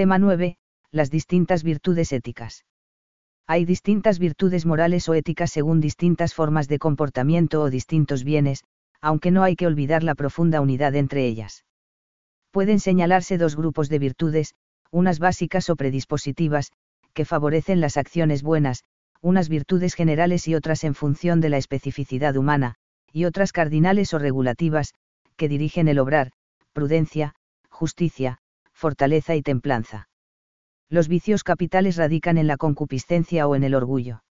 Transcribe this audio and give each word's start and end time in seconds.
Tema 0.00 0.18
9. 0.18 0.56
Las 0.92 1.10
distintas 1.10 1.62
virtudes 1.62 2.10
éticas. 2.14 2.64
Hay 3.46 3.66
distintas 3.66 4.18
virtudes 4.18 4.64
morales 4.64 5.06
o 5.10 5.12
éticas 5.12 5.50
según 5.50 5.78
distintas 5.82 6.32
formas 6.32 6.68
de 6.68 6.78
comportamiento 6.78 7.60
o 7.60 7.68
distintos 7.68 8.24
bienes, 8.24 8.64
aunque 9.02 9.30
no 9.30 9.42
hay 9.42 9.56
que 9.56 9.66
olvidar 9.66 10.02
la 10.02 10.14
profunda 10.14 10.62
unidad 10.62 10.94
entre 10.94 11.26
ellas. 11.26 11.66
Pueden 12.50 12.80
señalarse 12.80 13.36
dos 13.36 13.56
grupos 13.56 13.90
de 13.90 13.98
virtudes, 13.98 14.54
unas 14.90 15.18
básicas 15.18 15.68
o 15.68 15.76
predispositivas, 15.76 16.72
que 17.12 17.26
favorecen 17.26 17.82
las 17.82 17.98
acciones 17.98 18.42
buenas, 18.42 18.84
unas 19.20 19.50
virtudes 19.50 19.92
generales 19.92 20.48
y 20.48 20.54
otras 20.54 20.82
en 20.84 20.94
función 20.94 21.42
de 21.42 21.50
la 21.50 21.58
especificidad 21.58 22.38
humana, 22.38 22.76
y 23.12 23.26
otras 23.26 23.52
cardinales 23.52 24.14
o 24.14 24.18
regulativas, 24.18 24.94
que 25.36 25.46
dirigen 25.46 25.88
el 25.88 25.98
obrar, 25.98 26.32
prudencia, 26.72 27.34
justicia, 27.68 28.38
fortaleza 28.80 29.36
y 29.36 29.42
templanza. 29.42 30.08
Los 30.88 31.06
vicios 31.06 31.44
capitales 31.44 31.96
radican 31.96 32.38
en 32.38 32.46
la 32.46 32.56
concupiscencia 32.56 33.46
o 33.46 33.54
en 33.54 33.62
el 33.62 33.74
orgullo. 33.74 34.24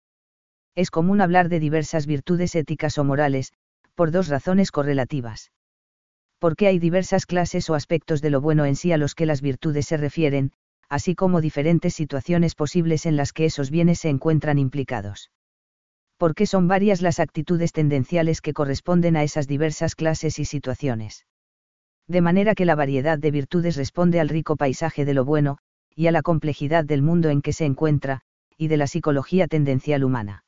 Es 0.75 0.89
común 0.91 1.21
hablar 1.21 1.49
de 1.49 1.59
diversas 1.59 2.07
virtudes 2.07 2.55
éticas 2.55 2.97
o 2.97 3.03
morales, 3.03 3.53
por 3.93 4.11
dos 4.11 4.27
razones 4.27 4.71
correlativas. 4.71 5.51
Porque 6.39 6.67
hay 6.67 6.79
diversas 6.79 7.25
clases 7.25 7.69
o 7.69 7.75
aspectos 7.75 8.21
de 8.21 8.31
lo 8.31 8.41
bueno 8.41 8.65
en 8.65 8.75
sí 8.75 8.91
a 8.91 8.97
los 8.97 9.13
que 9.13 9.27
las 9.27 9.41
virtudes 9.41 9.85
se 9.85 9.97
refieren, 9.97 10.51
así 10.89 11.13
como 11.13 11.41
diferentes 11.41 11.93
situaciones 11.93 12.55
posibles 12.55 13.05
en 13.05 13.17
las 13.17 13.33
que 13.33 13.45
esos 13.45 13.69
bienes 13.69 13.99
se 13.99 14.09
encuentran 14.09 14.57
implicados. 14.57 15.29
Porque 16.17 16.47
son 16.47 16.67
varias 16.67 17.01
las 17.01 17.19
actitudes 17.19 17.71
tendenciales 17.71 18.41
que 18.41 18.53
corresponden 18.53 19.15
a 19.15 19.23
esas 19.23 19.47
diversas 19.47 19.95
clases 19.95 20.39
y 20.39 20.45
situaciones. 20.45 21.25
De 22.09 22.21
manera 22.21 22.55
que 22.55 22.65
la 22.65 22.73
variedad 22.73 23.19
de 23.19 23.29
virtudes 23.29 23.75
responde 23.75 24.19
al 24.19 24.29
rico 24.29 24.55
paisaje 24.55 25.05
de 25.05 25.13
lo 25.13 25.25
bueno, 25.25 25.59
y 25.95 26.07
a 26.07 26.11
la 26.11 26.23
complejidad 26.23 26.83
del 26.83 27.03
mundo 27.03 27.29
en 27.29 27.43
que 27.43 27.53
se 27.53 27.65
encuentra, 27.65 28.21
y 28.57 28.67
de 28.67 28.77
la 28.77 28.87
psicología 28.87 29.47
tendencial 29.47 30.03
humana. 30.03 30.43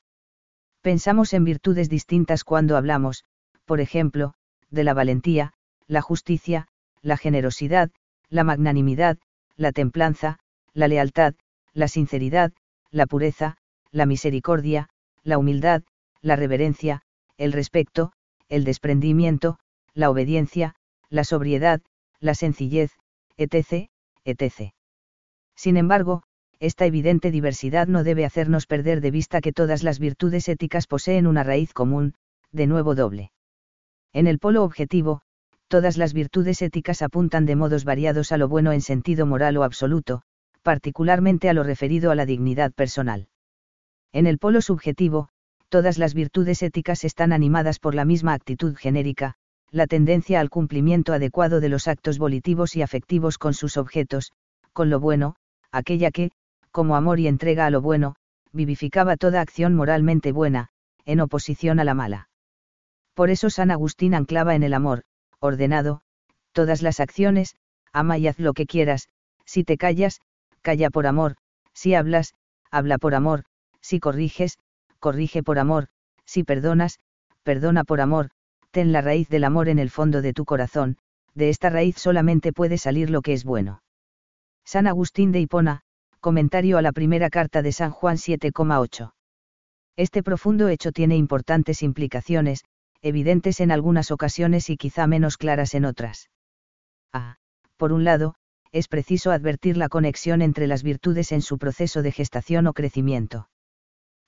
Pensamos 0.82 1.34
en 1.34 1.44
virtudes 1.44 1.88
distintas 1.88 2.44
cuando 2.44 2.78
hablamos, 2.78 3.26
por 3.66 3.80
ejemplo, 3.80 4.34
de 4.72 4.84
la 4.84 4.96
valentía, 4.96 5.54
la 5.86 6.02
justicia, 6.02 6.68
la 7.04 7.16
generosidad, 7.16 7.92
la 8.28 8.44
magnanimidad, 8.44 9.20
la 9.56 9.72
templanza, 9.72 10.40
la 10.74 10.88
lealtad, 10.88 11.36
la 11.74 11.88
sinceridad, 11.88 12.52
la 12.90 13.06
pureza, 13.06 13.58
la 13.92 14.08
misericordia, 14.08 14.90
la 15.24 15.38
humildad, 15.38 15.84
la 16.22 16.36
reverencia, 16.36 17.04
el 17.38 17.54
respeto, 17.54 18.14
el 18.50 18.64
desprendimiento, 18.64 19.60
la 19.94 20.10
obediencia, 20.10 20.74
la 21.12 21.24
sobriedad, 21.24 21.82
la 22.20 22.34
sencillez, 22.34 22.92
etc., 23.38 23.90
etc. 24.26 24.72
Sin 25.56 25.78
embargo, 25.78 26.24
esta 26.60 26.86
evidente 26.86 27.32
diversidad 27.32 27.88
no 27.88 28.04
debe 28.04 28.26
hacernos 28.26 28.66
perder 28.66 29.02
de 29.02 29.12
vista 29.12 29.42
que 29.42 29.52
todas 29.52 29.84
las 29.84 30.00
virtudes 30.00 30.48
éticas 30.48 30.88
poseen 30.88 31.28
una 31.28 31.44
raíz 31.44 31.74
común, 31.74 32.14
de 32.52 32.66
nuevo 32.66 32.96
doble. 32.96 33.32
En 34.14 34.26
el 34.26 34.40
polo 34.40 34.64
objetivo, 34.64 35.22
todas 35.68 35.98
las 35.98 36.14
virtudes 36.14 36.62
éticas 36.62 37.02
apuntan 37.02 37.46
de 37.46 37.56
modos 37.56 37.84
variados 37.84 38.32
a 38.32 38.38
lo 38.38 38.48
bueno 38.48 38.72
en 38.72 38.82
sentido 38.82 39.26
moral 39.26 39.58
o 39.58 39.64
absoluto, 39.64 40.22
particularmente 40.62 41.50
a 41.50 41.54
lo 41.54 41.64
referido 41.64 42.12
a 42.12 42.16
la 42.16 42.26
dignidad 42.26 42.72
personal. 42.72 43.28
En 44.14 44.28
el 44.28 44.38
polo 44.38 44.62
subjetivo, 44.62 45.30
todas 45.70 45.98
las 45.98 46.14
virtudes 46.14 46.62
éticas 46.62 47.04
están 47.04 47.34
animadas 47.34 47.80
por 47.80 47.96
la 47.96 48.06
misma 48.06 48.34
actitud 48.34 48.76
genérica, 48.76 49.36
la 49.72 49.88
tendencia 49.88 50.42
al 50.42 50.50
cumplimiento 50.50 51.14
adecuado 51.14 51.62
de 51.62 51.70
los 51.70 51.88
actos 51.88 52.18
volitivos 52.18 52.76
y 52.76 52.82
afectivos 52.82 53.38
con 53.38 53.54
sus 53.54 53.78
objetos, 53.78 54.34
con 54.74 54.90
lo 54.90 55.00
bueno, 55.00 55.36
aquella 55.72 56.12
que, 56.12 56.32
como 56.72 56.96
amor 56.96 57.20
y 57.20 57.28
entrega 57.28 57.66
a 57.66 57.70
lo 57.70 57.82
bueno, 57.82 58.16
vivificaba 58.52 59.16
toda 59.16 59.40
acción 59.40 59.74
moralmente 59.74 60.34
buena, 60.34 60.68
en 61.06 61.22
oposición 61.22 61.80
a 61.80 61.86
la 61.86 61.94
mala. 61.94 62.30
Por 63.14 63.30
eso 63.30 63.50
San 63.50 63.72
Agustín 63.72 64.14
anclaba 64.14 64.56
en 64.56 64.64
el 64.64 64.74
amor, 64.74 65.04
ordenado, 65.40 66.02
todas 66.52 66.82
las 66.82 67.00
acciones, 67.00 67.56
ama 67.94 68.18
y 68.18 68.28
haz 68.28 68.40
lo 68.40 68.54
que 68.54 68.66
quieras, 68.66 69.08
si 69.46 69.64
te 69.64 69.78
callas, 69.78 70.20
calla 70.62 70.90
por 70.90 71.08
amor, 71.08 71.36
si 71.74 71.96
hablas, 71.96 72.34
habla 72.72 72.98
por 72.98 73.16
amor, 73.16 73.44
si 73.80 74.00
corriges, 74.00 74.58
corrige 75.00 75.44
por 75.44 75.60
amor, 75.60 75.88
si 76.26 76.44
perdonas, 76.44 77.00
perdona 77.44 77.84
por 77.84 78.02
amor, 78.02 78.30
ten 78.72 78.92
la 78.92 79.02
raíz 79.02 79.30
del 79.30 79.44
amor 79.44 79.70
en 79.70 79.80
el 79.80 79.90
fondo 79.90 80.22
de 80.22 80.34
tu 80.34 80.46
corazón, 80.46 80.98
de 81.36 81.50
esta 81.50 81.70
raíz 81.70 81.98
solamente 81.98 82.54
puede 82.54 82.78
salir 82.78 83.10
lo 83.10 83.22
que 83.22 83.34
es 83.34 83.44
bueno. 83.44 83.84
San 84.66 84.88
Agustín 84.88 85.32
de 85.32 85.40
Hipona, 85.40 85.82
comentario 86.20 86.78
a 86.78 86.82
la 86.82 86.92
primera 86.92 87.30
carta 87.30 87.62
de 87.62 87.72
San 87.72 87.92
Juan 87.92 88.18
7,8. 88.18 89.14
Este 89.98 90.24
profundo 90.24 90.68
hecho 90.70 90.92
tiene 90.92 91.18
importantes 91.18 91.84
implicaciones, 91.84 92.64
evidentes 93.02 93.60
en 93.60 93.72
algunas 93.72 94.12
ocasiones 94.12 94.70
y 94.70 94.78
quizá 94.78 95.08
menos 95.08 95.38
claras 95.38 95.74
en 95.74 95.86
otras. 95.86 96.30
A. 97.12 97.38
Por 97.78 97.92
un 97.92 98.04
lado, 98.04 98.36
es 98.72 98.88
preciso 98.88 99.32
advertir 99.32 99.76
la 99.76 99.90
conexión 99.90 100.42
entre 100.42 100.68
las 100.68 100.84
virtudes 100.84 101.32
en 101.32 101.42
su 101.42 101.58
proceso 101.58 102.02
de 102.04 102.12
gestación 102.12 102.68
o 102.68 102.74
crecimiento. 102.74 103.50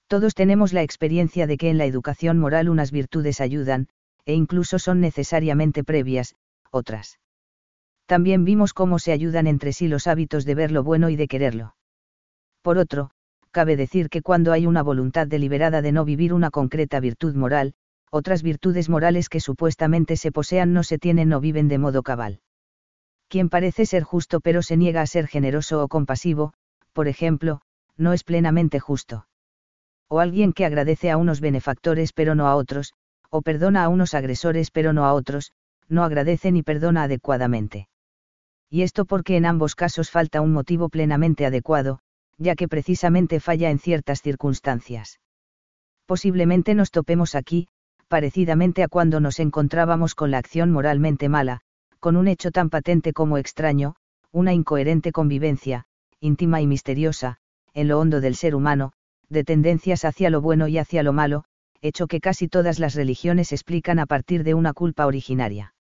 Todos 0.07 0.33
tenemos 0.33 0.73
la 0.73 0.83
experiencia 0.83 1.47
de 1.47 1.57
que 1.57 1.69
en 1.69 1.77
la 1.77 1.85
educación 1.85 2.39
moral 2.39 2.67
unas 2.67 2.91
virtudes 2.91 3.39
ayudan, 3.39 3.87
e 4.25 4.33
incluso 4.33 4.79
son 4.79 5.01
necesariamente 5.01 5.83
previas, 5.83 6.35
otras. 6.71 7.19
También 8.05 8.43
vimos 8.43 8.73
cómo 8.73 8.99
se 8.99 9.11
ayudan 9.11 9.47
entre 9.47 9.73
sí 9.73 9.87
los 9.87 10.07
hábitos 10.07 10.45
de 10.45 10.55
ver 10.55 10.71
lo 10.71 10.83
bueno 10.83 11.09
y 11.09 11.15
de 11.15 11.27
quererlo. 11.27 11.75
Por 12.61 12.77
otro, 12.77 13.11
cabe 13.51 13.75
decir 13.75 14.09
que 14.09 14.21
cuando 14.21 14.51
hay 14.51 14.65
una 14.65 14.83
voluntad 14.83 15.27
deliberada 15.27 15.81
de 15.81 15.91
no 15.91 16.05
vivir 16.05 16.33
una 16.33 16.49
concreta 16.49 16.99
virtud 16.99 17.35
moral, 17.35 17.73
otras 18.11 18.43
virtudes 18.43 18.89
morales 18.89 19.29
que 19.29 19.39
supuestamente 19.39 20.17
se 20.17 20.31
posean 20.31 20.73
no 20.73 20.83
se 20.83 20.99
tienen 20.99 21.33
o 21.33 21.39
viven 21.39 21.67
de 21.67 21.77
modo 21.77 22.03
cabal. 22.03 22.41
Quien 23.27 23.49
parece 23.49 23.85
ser 23.85 24.03
justo 24.03 24.39
pero 24.39 24.61
se 24.61 24.77
niega 24.77 25.01
a 25.01 25.07
ser 25.07 25.27
generoso 25.27 25.83
o 25.83 25.87
compasivo, 25.87 26.53
por 26.93 27.07
ejemplo, 27.07 27.61
no 27.97 28.13
es 28.13 28.23
plenamente 28.23 28.79
justo. 28.79 29.27
O 30.07 30.19
alguien 30.19 30.53
que 30.53 30.65
agradece 30.65 31.09
a 31.09 31.17
unos 31.17 31.41
benefactores 31.41 32.13
pero 32.13 32.35
no 32.35 32.47
a 32.47 32.55
otros, 32.55 32.93
o 33.33 33.41
perdona 33.41 33.83
a 33.83 33.89
unos 33.89 34.13
agresores 34.13 34.69
pero 34.69 34.93
no 34.93 35.05
a 35.05 35.13
otros, 35.13 35.53
no 35.89 36.03
agradece 36.03 36.51
ni 36.51 36.61
perdona 36.61 37.01
adecuadamente. 37.03 37.87
Y 38.69 38.83
esto 38.83 39.05
porque 39.05 39.37
en 39.37 39.47
ambos 39.47 39.73
casos 39.73 40.11
falta 40.11 40.39
un 40.39 40.53
motivo 40.53 40.87
plenamente 40.89 41.47
adecuado, 41.47 41.97
ya 42.37 42.53
que 42.53 42.67
precisamente 42.67 43.39
falla 43.39 43.71
en 43.71 43.79
ciertas 43.79 44.21
circunstancias. 44.21 45.19
Posiblemente 46.05 46.75
nos 46.75 46.91
topemos 46.91 47.33
aquí, 47.33 47.67
parecidamente 48.07 48.83
a 48.83 48.87
cuando 48.87 49.19
nos 49.19 49.39
encontrábamos 49.39 50.13
con 50.13 50.29
la 50.29 50.37
acción 50.37 50.69
moralmente 50.69 51.27
mala, 51.27 51.61
con 51.99 52.17
un 52.17 52.27
hecho 52.27 52.51
tan 52.51 52.69
patente 52.69 53.13
como 53.13 53.39
extraño, 53.39 53.95
una 54.31 54.53
incoherente 54.53 55.11
convivencia, 55.11 55.85
íntima 56.19 56.61
y 56.61 56.67
misteriosa, 56.67 57.37
en 57.73 57.87
lo 57.87 57.99
hondo 57.99 58.21
del 58.21 58.35
ser 58.35 58.53
humano, 58.53 58.91
de 59.27 59.43
tendencias 59.43 60.05
hacia 60.05 60.29
lo 60.29 60.39
bueno 60.39 60.67
y 60.67 60.77
hacia 60.77 61.01
lo 61.01 61.13
malo, 61.13 61.45
hecho 61.83 62.07
que 62.07 62.19
casi 62.19 62.47
todas 62.47 62.79
las 62.79 62.95
religiones 62.95 63.51
explican 63.51 63.99
a 63.99 64.07
partir 64.07 64.43
de 64.43 64.55
una 64.55 64.73
culpa 64.73 65.05
originaria. 65.05 65.75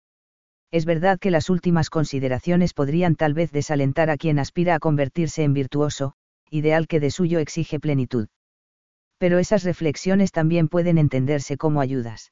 Es 0.72 0.86
verdad 0.86 1.20
que 1.20 1.30
las 1.30 1.52
últimas 1.52 1.92
consideraciones 1.92 2.74
podrían 2.74 3.16
tal 3.16 3.36
vez 3.36 3.52
desalentar 3.52 4.10
a 4.10 4.18
quien 4.18 4.40
aspira 4.40 4.74
a 4.74 4.80
convertirse 4.80 5.44
en 5.44 5.54
virtuoso, 5.54 6.14
ideal 6.50 6.88
que 6.88 7.00
de 7.00 7.12
suyo 7.12 7.38
exige 7.38 7.80
plenitud 7.80 8.28
pero 9.20 9.38
esas 9.38 9.64
reflexiones 9.64 10.32
también 10.32 10.70
pueden 10.70 10.98
entenderse 10.98 11.58
como 11.58 11.82
ayudas. 11.82 12.32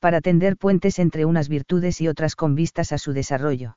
Para 0.00 0.22
tender 0.22 0.56
puentes 0.56 0.98
entre 0.98 1.26
unas 1.26 1.48
virtudes 1.48 2.00
y 2.00 2.08
otras 2.08 2.34
con 2.34 2.54
vistas 2.54 2.90
a 2.92 2.98
su 2.98 3.12
desarrollo. 3.12 3.76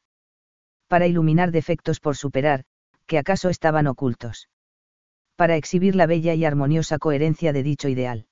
Para 0.88 1.06
iluminar 1.06 1.52
defectos 1.52 2.00
por 2.00 2.16
superar, 2.16 2.64
que 3.08 3.18
acaso 3.18 3.50
estaban 3.50 3.88
ocultos. 3.88 4.47
Para 5.35 5.58
exhibir 5.58 5.96
la 5.96 6.06
bella 6.06 6.34
y 6.34 6.46
armoniosa 6.46 6.97
coherencia 6.97 7.52
de 7.52 7.64
dicho 7.64 7.90
ideal. 7.90 8.26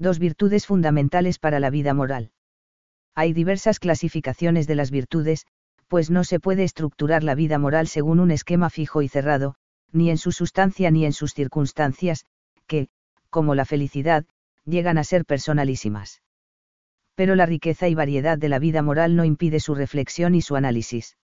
Dos 0.00 0.18
virtudes 0.18 0.66
fundamentales 0.66 1.38
para 1.38 1.60
la 1.60 1.68
vida 1.68 1.92
moral. 1.92 2.30
Hay 3.14 3.34
diversas 3.34 3.78
clasificaciones 3.78 4.66
de 4.66 4.74
las 4.74 4.90
virtudes, 4.90 5.44
pues 5.88 6.10
no 6.10 6.24
se 6.24 6.40
puede 6.40 6.64
estructurar 6.64 7.22
la 7.22 7.34
vida 7.34 7.58
moral 7.58 7.86
según 7.86 8.18
un 8.18 8.30
esquema 8.30 8.70
fijo 8.70 9.02
y 9.02 9.08
cerrado, 9.08 9.56
ni 9.92 10.08
en 10.08 10.16
su 10.16 10.32
sustancia 10.32 10.90
ni 10.90 11.04
en 11.04 11.12
sus 11.12 11.34
circunstancias, 11.34 12.24
que, 12.66 12.88
como 13.28 13.54
la 13.54 13.66
felicidad, 13.66 14.24
llegan 14.64 14.96
a 14.96 15.04
ser 15.04 15.26
personalísimas. 15.26 16.22
Pero 17.14 17.34
la 17.34 17.44
riqueza 17.44 17.86
y 17.86 17.94
variedad 17.94 18.38
de 18.38 18.48
la 18.48 18.58
vida 18.58 18.80
moral 18.80 19.16
no 19.16 19.26
impide 19.26 19.60
su 19.60 19.74
reflexión 19.74 20.34
y 20.34 20.40
su 20.40 20.56
análisis. 20.56 21.18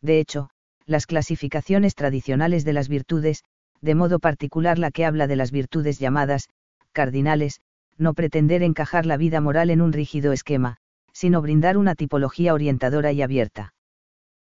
De 0.00 0.18
hecho, 0.18 0.50
las 0.86 1.06
clasificaciones 1.06 1.94
tradicionales 1.94 2.64
de 2.64 2.72
las 2.72 2.88
virtudes, 2.88 3.44
de 3.80 3.94
modo 3.94 4.18
particular 4.18 4.80
la 4.80 4.90
que 4.90 5.04
habla 5.04 5.28
de 5.28 5.36
las 5.36 5.52
virtudes 5.52 6.00
llamadas, 6.00 6.48
cardinales, 6.90 7.60
no 7.98 8.14
pretender 8.14 8.62
encajar 8.62 9.06
la 9.06 9.16
vida 9.16 9.40
moral 9.40 9.70
en 9.70 9.80
un 9.80 9.92
rígido 9.92 10.32
esquema, 10.32 10.78
sino 11.12 11.42
brindar 11.42 11.76
una 11.76 11.94
tipología 11.94 12.54
orientadora 12.54 13.12
y 13.12 13.22
abierta. 13.22 13.74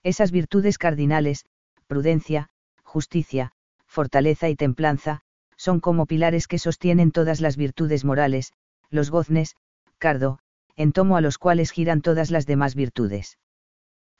Esas 0.02 0.30
virtudes 0.30 0.78
cardinales, 0.78 1.44
prudencia, 1.86 2.48
justicia, 2.82 3.52
fortaleza 3.86 4.48
y 4.48 4.56
templanza, 4.56 5.20
son 5.56 5.80
como 5.80 6.06
pilares 6.06 6.46
que 6.46 6.58
sostienen 6.58 7.10
todas 7.10 7.40
las 7.40 7.56
virtudes 7.56 8.04
morales, 8.04 8.52
los 8.88 9.10
goznes, 9.10 9.56
cardo, 9.98 10.38
en 10.76 10.92
tomo 10.92 11.16
a 11.16 11.20
los 11.20 11.36
cuales 11.36 11.70
giran 11.70 12.00
todas 12.00 12.30
las 12.30 12.46
demás 12.46 12.74
virtudes. 12.74 13.38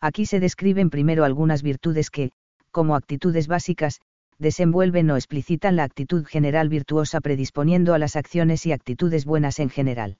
Aquí 0.00 0.26
se 0.26 0.40
describen 0.40 0.90
primero 0.90 1.25
algunas 1.25 1.62
virtudes 1.62 2.11
que, 2.11 2.32
como 2.70 2.96
actitudes 2.96 3.49
básicas, 3.49 4.00
desenvuelven 4.40 5.10
o 5.10 5.16
explicitan 5.16 5.76
la 5.76 5.84
actitud 5.84 6.25
general 6.25 6.69
virtuosa 6.69 7.20
predisponiendo 7.20 7.92
a 7.94 7.98
las 7.98 8.16
acciones 8.16 8.64
y 8.64 8.72
actitudes 8.72 9.26
buenas 9.26 9.60
en 9.60 9.69
general. 9.69 10.16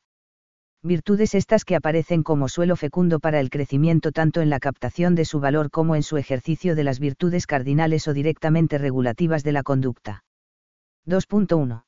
Virtudes 0.82 1.34
estas 1.34 1.64
que 1.64 1.75
aparecen 1.75 2.22
como 2.22 2.49
suelo 2.49 2.76
fecundo 2.76 3.19
para 3.19 3.40
el 3.40 3.50
crecimiento 3.50 4.12
tanto 4.12 4.40
en 4.40 4.50
la 4.50 4.61
captación 4.61 5.14
de 5.14 5.25
su 5.25 5.40
valor 5.40 5.70
como 5.70 5.96
en 5.96 6.02
su 6.02 6.17
ejercicio 6.17 6.75
de 6.75 6.84
las 6.84 7.00
virtudes 7.00 7.46
cardinales 7.46 8.08
o 8.08 8.14
directamente 8.14 8.78
regulativas 8.78 9.43
de 9.43 9.52
la 9.52 9.62
conducta. 9.62 10.22
2.1. 11.06 11.84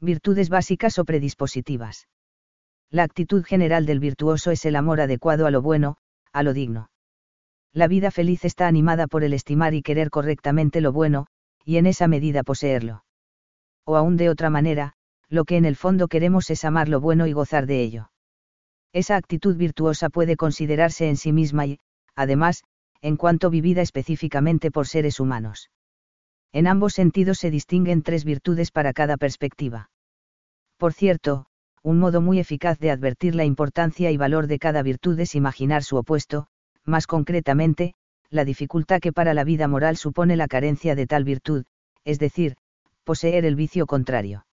Virtudes 0.00 0.48
básicas 0.48 0.98
o 0.98 1.04
predispositivas. 1.04 2.08
La 2.90 3.02
actitud 3.02 3.44
general 3.44 3.86
del 3.86 4.00
virtuoso 4.00 4.50
es 4.50 4.64
el 4.64 4.76
amor 4.76 5.00
adecuado 5.00 5.46
a 5.46 5.50
lo 5.50 5.62
bueno, 5.62 5.96
a 6.32 6.42
lo 6.42 6.52
digno. 6.52 6.90
La 7.72 7.88
vida 7.88 8.10
feliz 8.10 8.44
está 8.44 8.66
animada 8.66 9.06
por 9.06 9.24
el 9.24 9.32
estimar 9.32 9.72
y 9.72 9.80
querer 9.80 10.10
correctamente 10.10 10.82
lo 10.82 10.92
bueno, 10.92 11.26
y 11.64 11.76
en 11.76 11.86
esa 11.86 12.08
medida 12.08 12.42
poseerlo. 12.42 13.04
O 13.84 13.96
aún 13.96 14.16
de 14.16 14.28
otra 14.28 14.50
manera, 14.50 14.94
lo 15.28 15.44
que 15.44 15.56
en 15.56 15.64
el 15.64 15.76
fondo 15.76 16.08
queremos 16.08 16.50
es 16.50 16.64
amar 16.64 16.88
lo 16.88 17.00
bueno 17.00 17.26
y 17.26 17.32
gozar 17.32 17.66
de 17.66 17.82
ello. 17.82 18.10
Esa 18.92 19.16
actitud 19.16 19.56
virtuosa 19.56 20.10
puede 20.10 20.36
considerarse 20.36 21.08
en 21.08 21.16
sí 21.16 21.32
misma 21.32 21.66
y, 21.66 21.78
además, 22.14 22.64
en 23.00 23.16
cuanto 23.16 23.50
vivida 23.50 23.82
específicamente 23.82 24.70
por 24.70 24.86
seres 24.86 25.18
humanos. 25.18 25.70
En 26.52 26.66
ambos 26.66 26.92
sentidos 26.92 27.38
se 27.38 27.50
distinguen 27.50 28.02
tres 28.02 28.24
virtudes 28.24 28.70
para 28.70 28.92
cada 28.92 29.16
perspectiva. 29.16 29.90
Por 30.76 30.92
cierto, 30.92 31.46
un 31.82 31.98
modo 31.98 32.20
muy 32.20 32.38
eficaz 32.38 32.78
de 32.78 32.90
advertir 32.90 33.34
la 33.34 33.44
importancia 33.44 34.10
y 34.10 34.16
valor 34.16 34.46
de 34.46 34.58
cada 34.58 34.82
virtud 34.82 35.18
es 35.18 35.34
imaginar 35.34 35.82
su 35.82 35.96
opuesto, 35.96 36.46
más 36.84 37.06
concretamente, 37.06 37.94
la 38.32 38.44
dificultad 38.44 39.00
que 39.00 39.12
para 39.12 39.34
la 39.34 39.44
vida 39.44 39.68
moral 39.68 39.96
supone 39.96 40.36
la 40.36 40.48
carencia 40.48 40.94
de 40.94 41.06
tal 41.06 41.22
virtud, 41.22 41.64
es 42.04 42.18
decir, 42.18 42.56
poseer 43.04 43.44
el 43.44 43.56
vicio 43.56 43.86
contrario. 43.86 44.46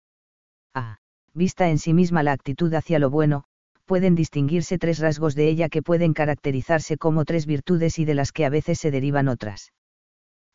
A. 0.75 0.99
Vista 1.33 1.69
en 1.69 1.79
sí 1.79 1.95
misma 1.95 2.23
la 2.23 2.33
actitud 2.33 2.75
hacia 2.75 2.99
lo 2.99 3.11
bueno, 3.11 3.45
pueden 3.85 4.15
distinguirse 4.15 4.79
tres 4.79 4.99
rasgos 4.99 5.35
de 5.35 5.49
ella 5.49 5.69
que 5.69 5.83
pueden 5.83 6.13
caracterizarse 6.13 6.97
como 6.97 7.25
tres 7.25 7.47
virtudes 7.47 7.99
y 7.99 8.05
de 8.05 8.15
las 8.15 8.33
que 8.33 8.45
a 8.45 8.51
veces 8.51 8.79
se 8.81 8.91
derivan 8.91 9.29
otras. 9.29 9.73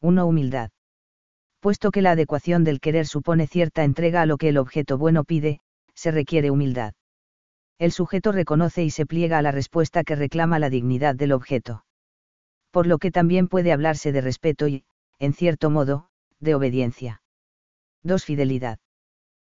1. 0.02 0.26
Humildad. 0.26 0.70
Puesto 1.62 1.92
que 1.92 2.02
la 2.02 2.12
adecuación 2.12 2.66
del 2.66 2.82
querer 2.82 3.08
supone 3.08 3.48
cierta 3.48 3.86
entrega 3.86 4.22
a 4.22 4.26
lo 4.26 4.38
que 4.38 4.50
el 4.50 4.58
objeto 4.58 4.98
bueno 4.98 5.24
pide, 5.24 5.62
se 5.96 6.12
requiere 6.12 6.52
humildad. 6.52 6.94
El 7.80 7.94
sujeto 7.94 8.34
reconoce 8.34 8.84
y 8.84 8.90
se 8.90 9.06
pliega 9.06 9.38
a 9.38 9.42
la 9.42 9.52
respuesta 9.52 10.04
que 10.04 10.16
reclama 10.16 10.60
la 10.60 10.70
dignidad 10.70 11.16
del 11.16 11.32
objeto. 11.32 11.86
Por 12.74 12.88
lo 12.88 12.98
que 12.98 13.12
también 13.12 13.48
puede 13.50 13.72
hablarse 13.72 14.12
de 14.12 14.20
respeto 14.20 14.68
y, 14.68 14.84
en 15.20 15.34
cierto 15.34 15.70
modo, 15.70 16.08
de 16.40 16.56
obediencia. 16.56 17.22
2. 18.02 18.26
Fidelidad. 18.26 18.80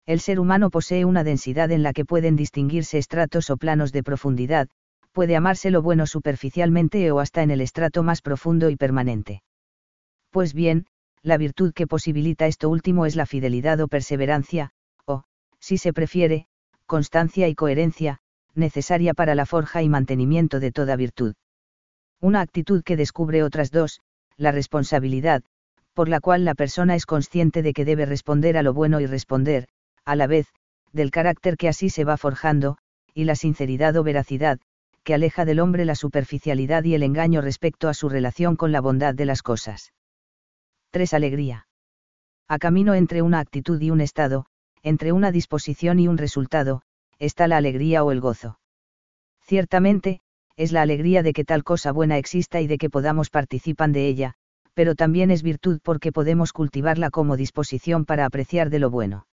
El 0.04 0.20
ser 0.20 0.38
humano 0.38 0.68
posee 0.68 1.06
una 1.06 1.24
densidad 1.24 1.70
en 1.70 1.82
la 1.82 1.94
que 1.94 2.04
pueden 2.04 2.36
distinguirse 2.36 2.98
estratos 2.98 3.48
o 3.48 3.56
planos 3.56 3.90
de 3.90 4.02
profundidad, 4.02 4.68
puede 5.12 5.34
amarse 5.34 5.70
lo 5.70 5.80
bueno 5.80 6.06
superficialmente 6.06 7.10
o 7.10 7.18
hasta 7.18 7.42
en 7.42 7.50
el 7.50 7.62
estrato 7.62 8.02
más 8.02 8.20
profundo 8.20 8.68
y 8.68 8.76
permanente. 8.76 9.42
Pues 10.30 10.52
bien, 10.52 10.84
la 11.22 11.38
virtud 11.38 11.72
que 11.72 11.86
posibilita 11.86 12.46
esto 12.46 12.68
último 12.68 13.06
es 13.06 13.16
la 13.16 13.24
fidelidad 13.24 13.80
o 13.80 13.88
perseverancia, 13.88 14.72
o, 15.06 15.24
si 15.58 15.78
se 15.78 15.94
prefiere, 15.94 16.48
constancia 16.84 17.48
y 17.48 17.54
coherencia, 17.54 18.18
necesaria 18.54 19.14
para 19.14 19.34
la 19.34 19.46
forja 19.46 19.82
y 19.82 19.88
mantenimiento 19.88 20.60
de 20.60 20.70
toda 20.70 20.96
virtud. 20.96 21.34
Una 22.20 22.40
actitud 22.40 22.82
que 22.82 22.96
descubre 22.96 23.42
otras 23.42 23.70
dos, 23.70 24.00
la 24.36 24.52
responsabilidad, 24.52 25.42
por 25.94 26.08
la 26.08 26.20
cual 26.20 26.44
la 26.44 26.54
persona 26.54 26.94
es 26.94 27.06
consciente 27.06 27.62
de 27.62 27.72
que 27.72 27.84
debe 27.84 28.06
responder 28.06 28.56
a 28.56 28.62
lo 28.62 28.74
bueno 28.74 29.00
y 29.00 29.06
responder, 29.06 29.68
a 30.04 30.16
la 30.16 30.26
vez, 30.26 30.46
del 30.92 31.10
carácter 31.10 31.56
que 31.56 31.68
así 31.68 31.90
se 31.90 32.04
va 32.04 32.16
forjando, 32.16 32.78
y 33.14 33.24
la 33.24 33.34
sinceridad 33.34 33.96
o 33.96 34.02
veracidad, 34.02 34.58
que 35.04 35.14
aleja 35.14 35.44
del 35.44 35.60
hombre 35.60 35.84
la 35.84 35.94
superficialidad 35.94 36.84
y 36.84 36.94
el 36.94 37.02
engaño 37.02 37.40
respecto 37.40 37.88
a 37.88 37.94
su 37.94 38.08
relación 38.08 38.56
con 38.56 38.72
la 38.72 38.80
bondad 38.80 39.14
de 39.14 39.24
las 39.24 39.42
cosas. 39.42 39.92
3. 40.90 41.14
Alegría. 41.14 41.68
A 42.48 42.58
camino 42.58 42.94
entre 42.94 43.22
una 43.22 43.38
actitud 43.38 43.80
y 43.80 43.90
un 43.90 44.00
estado, 44.00 44.46
entre 44.82 45.12
una 45.12 45.32
disposición 45.32 45.98
y 45.98 46.08
un 46.08 46.18
resultado, 46.18 46.82
está 47.18 47.48
la 47.48 47.56
alegría 47.56 48.04
o 48.04 48.12
el 48.12 48.20
gozo. 48.20 48.58
Ciertamente, 49.40 50.20
es 50.56 50.72
la 50.72 50.82
alegría 50.82 51.22
de 51.22 51.32
que 51.32 51.44
tal 51.44 51.64
cosa 51.64 51.92
buena 51.92 52.18
exista 52.18 52.60
y 52.60 52.66
de 52.66 52.78
que 52.78 52.90
podamos 52.90 53.30
participar 53.30 53.90
de 53.90 54.08
ella, 54.08 54.34
pero 54.74 54.94
también 54.94 55.30
es 55.30 55.42
virtud 55.42 55.80
porque 55.82 56.12
podemos 56.12 56.52
cultivarla 56.52 57.10
como 57.10 57.36
disposición 57.36 58.04
para 58.04 58.24
apreciar 58.24 58.70
de 58.70 58.78
lo 58.78 58.90
bueno. 58.90 59.26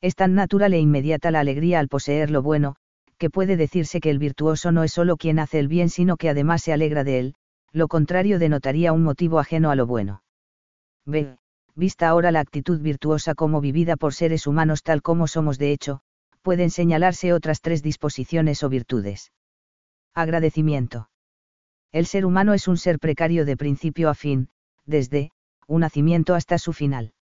Es 0.00 0.14
tan 0.14 0.34
natural 0.34 0.74
e 0.74 0.78
inmediata 0.78 1.30
la 1.30 1.40
alegría 1.40 1.80
al 1.80 1.88
poseer 1.88 2.30
lo 2.30 2.42
bueno, 2.42 2.76
que 3.18 3.30
puede 3.30 3.56
decirse 3.56 4.00
que 4.00 4.10
el 4.10 4.18
virtuoso 4.18 4.72
no 4.72 4.84
es 4.84 4.92
solo 4.92 5.16
quien 5.16 5.38
hace 5.38 5.58
el 5.58 5.68
bien, 5.68 5.90
sino 5.90 6.16
que 6.16 6.28
además 6.28 6.62
se 6.62 6.72
alegra 6.72 7.04
de 7.04 7.18
él, 7.18 7.34
lo 7.72 7.88
contrario 7.88 8.38
denotaría 8.38 8.92
un 8.92 9.02
motivo 9.02 9.38
ajeno 9.38 9.70
a 9.70 9.74
lo 9.74 9.86
bueno. 9.86 10.22
B. 11.04 11.36
Vista 11.74 12.08
ahora 12.08 12.32
la 12.32 12.40
actitud 12.40 12.80
virtuosa 12.80 13.34
como 13.34 13.60
vivida 13.60 13.96
por 13.96 14.14
seres 14.14 14.46
humanos 14.46 14.82
tal 14.82 15.02
como 15.02 15.26
somos 15.26 15.58
de 15.58 15.72
hecho, 15.72 16.00
pueden 16.42 16.70
señalarse 16.70 17.32
otras 17.32 17.60
tres 17.60 17.82
disposiciones 17.82 18.62
o 18.62 18.68
virtudes. 18.68 19.32
Agradecimiento. 20.18 21.10
El 21.92 22.06
ser 22.06 22.26
humano 22.26 22.52
es 22.52 22.66
un 22.66 22.76
ser 22.76 22.98
precario 22.98 23.44
de 23.44 23.56
principio 23.56 24.10
a 24.10 24.14
fin, 24.14 24.48
desde, 24.84 25.30
un 25.66 25.80
nacimiento 25.82 26.34
hasta 26.34 26.58
su 26.58 26.72
final 26.72 27.12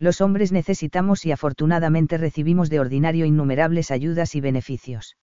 los 0.00 0.22
hombres 0.22 0.50
necesitamos 0.50 1.26
y 1.26 1.30
afortunadamente 1.30 2.16
recibimos 2.16 2.70
de 2.70 2.80
ordinario 2.80 3.26
innumerables 3.26 3.90
ayudas 3.90 4.34
y 4.34 4.40
beneficios. 4.40 5.18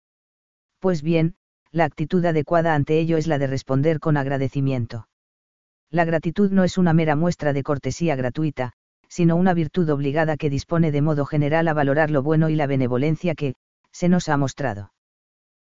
Pues 0.81 1.03
bien, 1.03 1.35
la 1.73 1.87
actitud 1.87 2.25
adecuada 2.25 2.75
ante 2.75 2.99
ello 2.99 3.17
es 3.17 3.27
la 3.27 3.39
de 3.39 3.47
responder 3.47 3.99
con 4.01 4.19
agradecimiento. 4.19 5.09
La 5.91 6.05
gratitud 6.05 6.51
no 6.51 6.63
es 6.63 6.77
una 6.77 6.93
mera 6.93 7.17
muestra 7.17 7.55
de 7.55 7.63
cortesía 7.63 8.17
gratuita, 8.17 8.75
sino 9.09 9.37
una 9.37 9.55
virtud 9.55 9.89
obligada 9.89 10.37
que 10.37 10.51
dispone 10.51 10.93
de 10.93 11.01
modo 11.01 11.25
general 11.25 11.69
a 11.69 11.73
valorar 11.73 12.11
lo 12.11 12.23
bueno 12.23 12.51
y 12.51 12.55
la 12.55 12.67
benevolencia 12.67 13.35
que, 13.35 13.55
se 13.93 14.11
nos 14.11 14.29
ha 14.29 14.37
mostrado. 14.37 14.93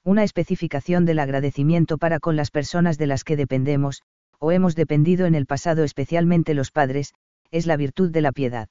Una 0.06 0.24
especificación 0.24 1.06
del 1.06 1.18
agradecimiento 1.18 1.98
para 1.98 2.20
con 2.20 2.36
las 2.36 2.52
personas 2.52 3.00
de 3.00 3.08
las 3.08 3.24
que 3.24 3.36
dependemos, 3.36 4.04
o 4.38 4.52
hemos 4.52 4.76
dependido 4.76 5.26
en 5.26 5.34
el 5.34 5.48
pasado 5.48 5.84
especialmente 5.84 6.54
los 6.54 6.70
padres, 6.70 7.16
es 7.50 7.66
la 7.66 7.76
virtud 7.76 8.12
de 8.12 8.22
la 8.22 8.32
piedad. 8.32 8.70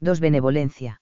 2. 0.00 0.20
Benevolencia. 0.20 1.00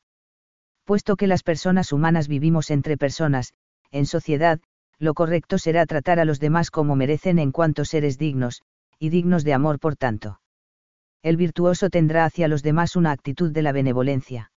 Puesto 0.84 1.16
que 1.16 1.26
las 1.26 1.42
personas 1.42 1.92
humanas 1.92 2.28
vivimos 2.28 2.70
entre 2.70 2.96
personas, 2.96 3.52
en 3.90 4.06
sociedad, 4.06 4.60
lo 5.00 5.14
correcto 5.14 5.58
será 5.58 5.84
tratar 5.84 6.20
a 6.20 6.24
los 6.24 6.38
demás 6.38 6.70
como 6.70 6.94
merecen 6.94 7.40
en 7.40 7.50
cuanto 7.50 7.84
seres 7.84 8.18
dignos, 8.18 8.62
y 9.00 9.08
dignos 9.08 9.42
de 9.42 9.54
amor 9.54 9.80
por 9.80 9.96
tanto. 9.96 10.40
El 11.24 11.36
virtuoso 11.36 11.90
tendrá 11.90 12.24
hacia 12.24 12.46
los 12.46 12.62
demás 12.62 12.94
una 12.94 13.10
actitud 13.10 13.50
de 13.50 13.62
la 13.62 13.72
benevolencia. 13.72 14.52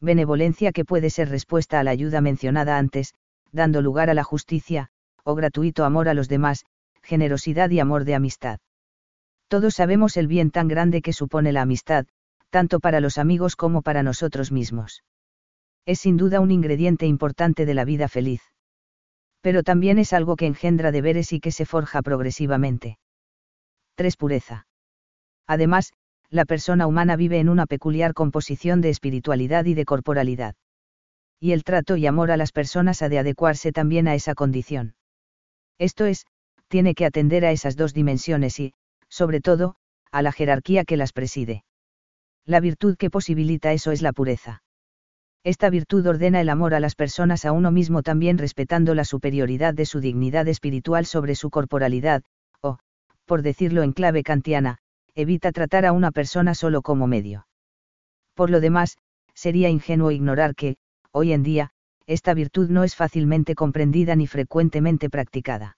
Benevolencia 0.00 0.72
que 0.72 0.84
puede 0.84 1.08
ser 1.08 1.28
respuesta 1.28 1.78
a 1.78 1.84
la 1.84 1.92
ayuda 1.92 2.20
mencionada 2.20 2.78
antes, 2.78 3.14
dando 3.52 3.82
lugar 3.82 4.10
a 4.10 4.14
la 4.14 4.24
justicia, 4.24 4.88
o 5.24 5.34
gratuito 5.34 5.84
amor 5.84 6.08
a 6.08 6.14
los 6.14 6.28
demás, 6.28 6.64
generosidad 7.02 7.70
y 7.70 7.80
amor 7.80 8.04
de 8.04 8.14
amistad. 8.14 8.60
Todos 9.48 9.74
sabemos 9.74 10.16
el 10.16 10.26
bien 10.26 10.50
tan 10.50 10.68
grande 10.68 11.00
que 11.00 11.12
supone 11.12 11.52
la 11.52 11.62
amistad, 11.62 12.06
tanto 12.50 12.80
para 12.80 13.00
los 13.00 13.18
amigos 13.18 13.56
como 13.56 13.82
para 13.82 14.02
nosotros 14.02 14.52
mismos. 14.52 15.02
Es 15.86 16.00
sin 16.00 16.16
duda 16.16 16.40
un 16.40 16.50
ingrediente 16.50 17.06
importante 17.06 17.64
de 17.64 17.74
la 17.74 17.84
vida 17.84 18.08
feliz. 18.08 18.42
Pero 19.40 19.62
también 19.62 19.98
es 19.98 20.12
algo 20.12 20.36
que 20.36 20.46
engendra 20.46 20.92
deberes 20.92 21.32
y 21.32 21.40
que 21.40 21.52
se 21.52 21.64
forja 21.64 22.02
progresivamente. 22.02 22.98
3. 23.94 24.16
Pureza. 24.16 24.66
Además, 25.46 25.92
la 26.30 26.44
persona 26.44 26.86
humana 26.86 27.16
vive 27.16 27.38
en 27.38 27.48
una 27.48 27.66
peculiar 27.66 28.12
composición 28.12 28.80
de 28.82 28.90
espiritualidad 28.90 29.64
y 29.64 29.74
de 29.74 29.86
corporalidad. 29.86 30.54
Y 31.40 31.52
el 31.52 31.62
trato 31.64 31.96
y 31.96 32.06
amor 32.06 32.30
a 32.30 32.36
las 32.36 32.52
personas 32.52 33.02
ha 33.02 33.08
de 33.08 33.18
adecuarse 33.18 33.72
también 33.72 34.08
a 34.08 34.14
esa 34.14 34.34
condición. 34.34 34.94
Esto 35.78 36.04
es, 36.06 36.26
tiene 36.68 36.94
que 36.94 37.06
atender 37.06 37.44
a 37.44 37.52
esas 37.52 37.76
dos 37.76 37.94
dimensiones 37.94 38.58
y, 38.58 38.74
sobre 39.08 39.40
todo, 39.40 39.76
a 40.10 40.22
la 40.22 40.32
jerarquía 40.32 40.84
que 40.84 40.96
las 40.96 41.12
preside. 41.12 41.64
La 42.44 42.60
virtud 42.60 42.96
que 42.96 43.10
posibilita 43.10 43.72
eso 43.72 43.92
es 43.92 44.02
la 44.02 44.12
pureza. 44.12 44.62
Esta 45.44 45.70
virtud 45.70 46.06
ordena 46.06 46.40
el 46.40 46.48
amor 46.48 46.74
a 46.74 46.80
las 46.80 46.94
personas 46.94 47.44
a 47.44 47.52
uno 47.52 47.70
mismo 47.70 48.02
también 48.02 48.38
respetando 48.38 48.94
la 48.94 49.04
superioridad 49.04 49.74
de 49.74 49.86
su 49.86 50.00
dignidad 50.00 50.48
espiritual 50.48 51.06
sobre 51.06 51.34
su 51.36 51.50
corporalidad, 51.50 52.22
o, 52.60 52.78
por 53.24 53.42
decirlo 53.42 53.82
en 53.82 53.92
clave 53.92 54.22
kantiana, 54.22 54.78
evita 55.14 55.52
tratar 55.52 55.86
a 55.86 55.92
una 55.92 56.10
persona 56.10 56.54
solo 56.54 56.82
como 56.82 57.06
medio. 57.06 57.46
Por 58.34 58.50
lo 58.50 58.60
demás, 58.60 58.98
sería 59.34 59.68
ingenuo 59.68 60.10
ignorar 60.10 60.54
que, 60.54 60.76
hoy 61.12 61.32
en 61.32 61.42
día, 61.42 61.70
esta 62.06 62.34
virtud 62.34 62.70
no 62.70 62.84
es 62.84 62.96
fácilmente 62.96 63.54
comprendida 63.54 64.16
ni 64.16 64.26
frecuentemente 64.26 65.10
practicada. 65.10 65.76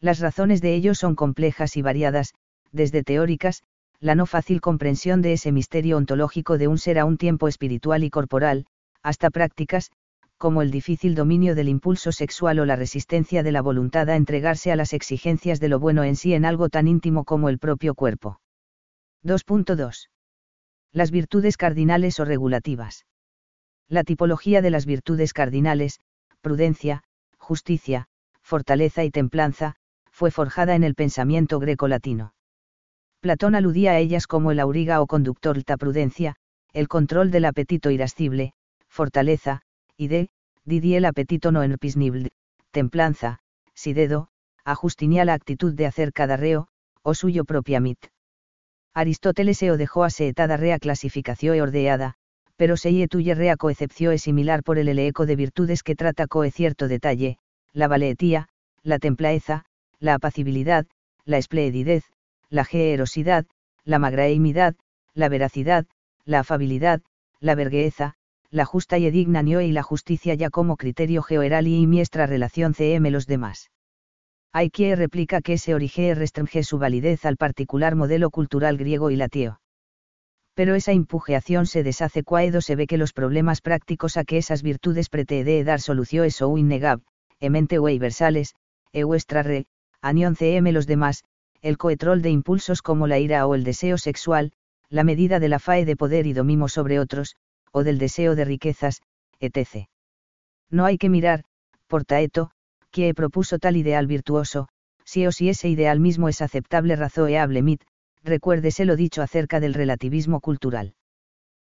Las 0.00 0.20
razones 0.20 0.60
de 0.60 0.74
ello 0.74 0.94
son 0.94 1.14
complejas 1.14 1.76
y 1.76 1.82
variadas, 1.82 2.34
desde 2.72 3.02
teóricas, 3.02 3.62
la 3.98 4.14
no 4.14 4.26
fácil 4.26 4.60
comprensión 4.60 5.20
de 5.20 5.34
ese 5.34 5.52
misterio 5.52 5.96
ontológico 5.96 6.56
de 6.56 6.68
un 6.68 6.78
ser 6.78 6.98
a 6.98 7.04
un 7.04 7.18
tiempo 7.18 7.48
espiritual 7.48 8.04
y 8.04 8.10
corporal, 8.10 8.66
hasta 9.02 9.30
prácticas, 9.30 9.90
como 10.38 10.62
el 10.62 10.70
difícil 10.70 11.14
dominio 11.14 11.54
del 11.54 11.68
impulso 11.68 12.12
sexual 12.12 12.60
o 12.60 12.64
la 12.64 12.76
resistencia 12.76 13.42
de 13.42 13.52
la 13.52 13.60
voluntad 13.60 14.08
a 14.08 14.16
entregarse 14.16 14.72
a 14.72 14.76
las 14.76 14.94
exigencias 14.94 15.60
de 15.60 15.68
lo 15.68 15.78
bueno 15.78 16.02
en 16.02 16.16
sí 16.16 16.32
en 16.32 16.46
algo 16.46 16.70
tan 16.70 16.88
íntimo 16.88 17.24
como 17.24 17.50
el 17.50 17.58
propio 17.58 17.94
cuerpo. 17.94 18.40
2.2. 19.22 20.08
Las 20.92 21.10
virtudes 21.10 21.58
cardinales 21.58 22.18
o 22.20 22.24
regulativas. 22.24 23.04
La 23.90 24.04
tipología 24.04 24.62
de 24.62 24.70
las 24.70 24.86
virtudes 24.86 25.32
cardinales, 25.32 25.98
prudencia, 26.40 27.02
justicia, 27.38 28.06
fortaleza 28.40 29.02
y 29.02 29.10
templanza, 29.10 29.74
fue 30.12 30.30
forjada 30.30 30.76
en 30.76 30.84
el 30.84 30.94
pensamiento 30.94 31.58
greco-latino. 31.58 32.32
Platón 33.18 33.56
aludía 33.56 33.90
a 33.90 33.98
ellas 33.98 34.28
como 34.28 34.52
el 34.52 34.60
auriga 34.60 35.00
o 35.00 35.08
conductor 35.08 35.58
la 35.66 35.76
prudencia, 35.76 36.36
el 36.72 36.86
control 36.86 37.32
del 37.32 37.44
apetito 37.46 37.90
irascible, 37.90 38.52
fortaleza, 38.88 39.62
y 39.96 40.06
de, 40.06 40.30
Didi 40.64 40.94
el 40.94 41.04
apetito 41.04 41.50
no 41.50 41.64
enpisnible, 41.64 42.30
templanza, 42.70 43.40
sidedo, 43.74 44.28
a 44.64 44.76
la 45.24 45.34
actitud 45.34 45.74
de 45.74 45.86
hacer 45.86 46.12
cada 46.12 46.36
reo, 46.36 46.68
o 47.02 47.14
suyo 47.14 47.44
propia 47.44 47.80
mit. 47.80 47.98
Aristóteles 48.94 49.60
o 49.64 49.76
dejó 49.76 50.04
a 50.04 50.10
seetada 50.10 50.56
rea 50.56 50.78
clasificación 50.78 51.56
e 51.56 51.62
ordeada, 51.62 52.19
pero 52.60 52.76
se 52.76 53.08
tuye 53.08 53.56
coecepció 53.56 54.10
es 54.10 54.20
similar 54.20 54.62
por 54.62 54.76
el 54.76 54.88
eleeco 54.88 55.24
de 55.24 55.34
virtudes 55.34 55.82
que 55.82 55.96
trata 55.96 56.26
coe 56.26 56.50
cierto 56.50 56.88
detalle, 56.88 57.38
la 57.72 57.88
valetía, 57.88 58.48
la 58.82 58.98
templaeza, 58.98 59.64
la 59.98 60.12
apacibilidad, 60.12 60.86
la 61.24 61.38
espleedidez, 61.38 62.04
la 62.50 62.66
generosidad, 62.66 63.46
la 63.86 63.98
magraimidad, 63.98 64.74
la 65.14 65.30
veracidad, 65.30 65.86
la 66.26 66.40
afabilidad, 66.40 67.00
la 67.40 67.54
vergueza, 67.54 68.16
la 68.50 68.66
justa 68.66 68.98
y 68.98 69.10
digna 69.10 69.42
y 69.42 69.72
la 69.72 69.82
justicia 69.82 70.34
ya 70.34 70.50
como 70.50 70.76
criterio 70.76 71.22
geoeral 71.22 71.66
y 71.66 71.86
miestra 71.86 72.26
relación 72.26 72.74
cm 72.74 73.10
los 73.10 73.26
demás. 73.26 73.70
Hay 74.52 74.68
quien 74.68 74.98
replica 74.98 75.40
que 75.40 75.54
ese 75.54 75.74
origen 75.74 76.14
restringe 76.14 76.62
su 76.62 76.78
validez 76.78 77.24
al 77.24 77.38
particular 77.38 77.96
modelo 77.96 78.28
cultural 78.28 78.76
griego 78.76 79.10
y 79.10 79.16
latio. 79.16 79.60
Pero 80.54 80.74
esa 80.74 80.92
impujeación 80.92 81.66
se 81.66 81.82
deshace 81.82 82.22
cuando 82.22 82.60
se 82.60 82.76
ve 82.76 82.86
que 82.86 82.98
los 82.98 83.12
problemas 83.12 83.60
prácticos 83.60 84.16
a 84.16 84.24
que 84.24 84.38
esas 84.38 84.62
virtudes 84.62 85.08
pretende 85.08 85.64
dar 85.64 85.80
soluciones 85.80 86.42
o 86.42 86.56
innegab, 86.58 87.00
emente 87.38 87.78
o 87.78 87.84
universales, 87.84 88.54
e 88.92 89.04
vuestra 89.04 89.42
re, 89.42 89.66
anión 90.02 90.34
cm 90.36 90.72
los 90.72 90.86
demás, 90.86 91.24
el 91.62 91.78
coetrol 91.78 92.22
de 92.22 92.30
impulsos 92.30 92.82
como 92.82 93.06
la 93.06 93.18
ira 93.18 93.46
o 93.46 93.54
el 93.54 93.64
deseo 93.64 93.98
sexual, 93.98 94.52
la 94.88 95.04
medida 95.04 95.38
de 95.38 95.48
la 95.48 95.58
fae 95.58 95.84
de 95.84 95.96
poder 95.96 96.26
y 96.26 96.32
dominio 96.32 96.68
sobre 96.68 96.98
otros, 96.98 97.36
o 97.72 97.84
del 97.84 97.98
deseo 97.98 98.34
de 98.34 98.44
riquezas, 98.44 99.02
etc. 99.38 99.86
No 100.70 100.84
hay 100.84 100.98
que 100.98 101.08
mirar, 101.08 101.44
por 101.86 102.04
Taeto, 102.04 102.50
que 102.90 103.14
propuso 103.14 103.58
tal 103.58 103.76
ideal 103.76 104.06
virtuoso, 104.06 104.68
si 105.04 105.26
o 105.26 105.32
si 105.32 105.48
ese 105.48 105.68
ideal 105.68 106.00
mismo 106.00 106.28
es 106.28 106.42
aceptable 106.42 106.96
razoeable 106.96 107.62
mit, 107.62 107.82
recuérdese 108.22 108.84
lo 108.84 108.96
dicho 108.96 109.22
acerca 109.22 109.60
del 109.60 109.74
relativismo 109.74 110.40
cultural. 110.40 110.94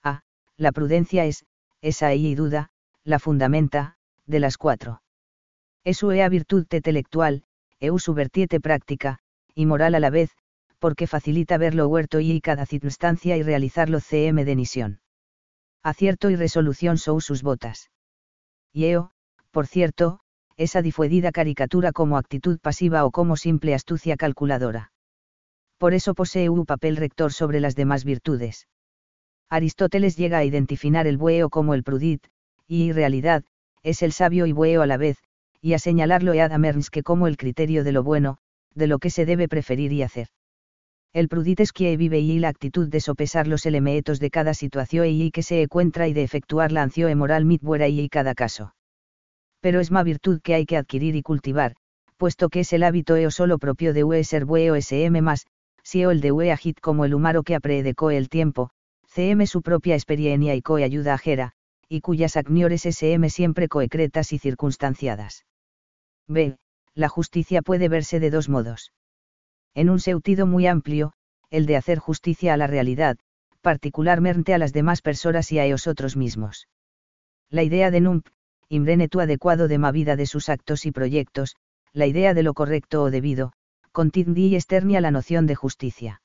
A. 0.02 0.22
La 0.56 0.72
prudencia 0.72 1.24
es, 1.24 1.44
esa 1.80 2.14
y 2.14 2.34
duda, 2.34 2.70
la 3.04 3.18
fundamenta, 3.18 3.96
de 4.26 4.40
las 4.40 4.56
cuatro. 4.56 5.02
Es 5.84 6.02
ea 6.02 6.28
virtud 6.28 6.66
intelectual, 6.70 7.44
eu 7.80 7.98
su 7.98 8.14
práctica, 8.14 9.18
y 9.54 9.66
moral 9.66 9.94
a 9.94 10.00
la 10.00 10.10
vez, 10.10 10.30
porque 10.78 11.06
facilita 11.06 11.58
verlo 11.58 11.88
huerto 11.88 12.20
y 12.20 12.40
cada 12.40 12.66
circunstancia 12.66 13.36
y 13.36 13.42
realizarlo 13.42 14.00
cm 14.00 14.44
de 14.44 14.54
nisión 14.56 15.00
acierto 15.84 16.30
y 16.30 16.36
resolución 16.36 16.96
son 16.96 17.20
sus 17.20 17.42
botas. 17.42 17.90
Y 18.72 18.86
eo, 18.86 19.10
por 19.50 19.66
cierto, 19.66 20.20
esa 20.56 20.80
difuedida 20.80 21.30
caricatura 21.30 21.92
como 21.92 22.16
actitud 22.16 22.58
pasiva 22.58 23.04
o 23.04 23.10
como 23.10 23.36
simple 23.36 23.74
astucia 23.74 24.16
calculadora. 24.16 24.93
Por 25.78 25.94
eso 25.94 26.14
posee 26.14 26.48
un 26.48 26.66
papel 26.66 26.96
rector 26.96 27.32
sobre 27.32 27.60
las 27.60 27.74
demás 27.74 28.04
virtudes. 28.04 28.68
Aristóteles 29.50 30.16
llega 30.16 30.38
a 30.38 30.44
identificar 30.44 31.06
el 31.06 31.18
bueo 31.18 31.50
como 31.50 31.74
el 31.74 31.82
prudit, 31.82 32.26
y 32.66 32.88
en 32.90 32.96
realidad, 32.96 33.44
es 33.82 34.02
el 34.02 34.12
sabio 34.12 34.46
y 34.46 34.52
bueo 34.52 34.82
a 34.82 34.86
la 34.86 34.96
vez, 34.96 35.18
y 35.60 35.74
a 35.74 35.78
señalarlo 35.78 36.32
a 36.32 36.44
Adam 36.44 36.82
que 36.90 37.02
como 37.02 37.26
el 37.26 37.36
criterio 37.36 37.84
de 37.84 37.92
lo 37.92 38.02
bueno, 38.02 38.38
de 38.74 38.86
lo 38.86 38.98
que 38.98 39.10
se 39.10 39.26
debe 39.26 39.48
preferir 39.48 39.92
y 39.92 40.02
hacer. 40.02 40.28
El 41.12 41.28
prudit 41.28 41.60
es 41.60 41.72
quien 41.72 41.96
vive 41.96 42.18
y 42.18 42.38
la 42.40 42.48
actitud 42.48 42.88
de 42.88 43.00
sopesar 43.00 43.46
los 43.46 43.66
elementos 43.66 44.18
de 44.18 44.30
cada 44.30 44.52
situación 44.52 45.06
y 45.06 45.30
que 45.30 45.42
se 45.42 45.62
encuentra 45.62 46.08
y 46.08 46.12
de 46.12 46.24
efectuar 46.24 46.72
la 46.72 46.88
e 46.92 47.14
moral 47.14 47.44
mit 47.44 47.62
buena 47.62 47.86
y 47.86 48.08
cada 48.08 48.34
caso. 48.34 48.74
Pero 49.60 49.78
es 49.80 49.92
más 49.92 50.04
virtud 50.04 50.40
que 50.42 50.54
hay 50.54 50.66
que 50.66 50.76
adquirir 50.76 51.14
y 51.14 51.22
cultivar, 51.22 51.76
puesto 52.16 52.48
que 52.48 52.60
es 52.60 52.72
el 52.72 52.82
hábito 52.82 53.16
eo 53.16 53.30
solo 53.30 53.58
propio 53.58 53.94
de 53.94 54.02
ue 54.02 54.24
ser 54.24 54.44
bue 54.44 54.70
o 54.72 54.76
sm 54.76 55.22
más, 55.22 55.46
el 55.92 56.20
de 56.20 56.32
ue 56.32 56.56
como 56.80 57.04
el 57.04 57.14
humaro 57.14 57.42
que 57.42 57.58
coe 57.94 58.16
el 58.16 58.28
tiempo, 58.28 58.70
cm 59.06 59.46
su 59.46 59.62
propia 59.62 59.94
experiencia 59.94 60.54
y 60.54 60.62
coe 60.62 60.82
ayuda 60.82 61.14
ajera, 61.14 61.52
y 61.88 62.00
cuyas 62.00 62.36
acniores 62.36 62.82
sm 62.82 63.28
siempre 63.28 63.68
coecretas 63.68 64.32
y 64.32 64.38
circunstanciadas. 64.38 65.44
B. 66.26 66.56
La 66.94 67.08
justicia 67.08 67.62
puede 67.62 67.88
verse 67.88 68.20
de 68.20 68.30
dos 68.30 68.48
modos 68.48 68.92
en 69.74 69.90
un 69.90 69.98
sentido 69.98 70.46
muy 70.46 70.66
amplio, 70.66 71.12
el 71.50 71.66
de 71.66 71.76
hacer 71.76 71.98
justicia 71.98 72.54
a 72.54 72.56
la 72.56 72.66
realidad, 72.66 73.18
particularmente 73.60 74.54
a 74.54 74.58
las 74.58 74.72
demás 74.72 75.02
personas 75.02 75.50
y 75.50 75.58
a 75.58 75.64
ellos 75.64 75.86
otros 75.86 76.16
mismos. 76.16 76.68
La 77.50 77.62
idea 77.62 77.90
de 77.90 78.00
nump, 78.00 78.26
tu 79.10 79.20
adecuado 79.20 79.68
de 79.68 79.78
ma 79.78 79.90
vida 79.90 80.16
de 80.16 80.26
sus 80.26 80.48
actos 80.48 80.86
y 80.86 80.92
proyectos, 80.92 81.56
la 81.92 82.06
idea 82.06 82.34
de 82.34 82.42
lo 82.42 82.54
correcto 82.54 83.02
o 83.02 83.10
debido, 83.10 83.52
contindi 83.94 84.48
y 84.48 84.56
externia 84.56 85.00
la 85.00 85.12
noción 85.12 85.46
de 85.46 85.54
justicia. 85.54 86.20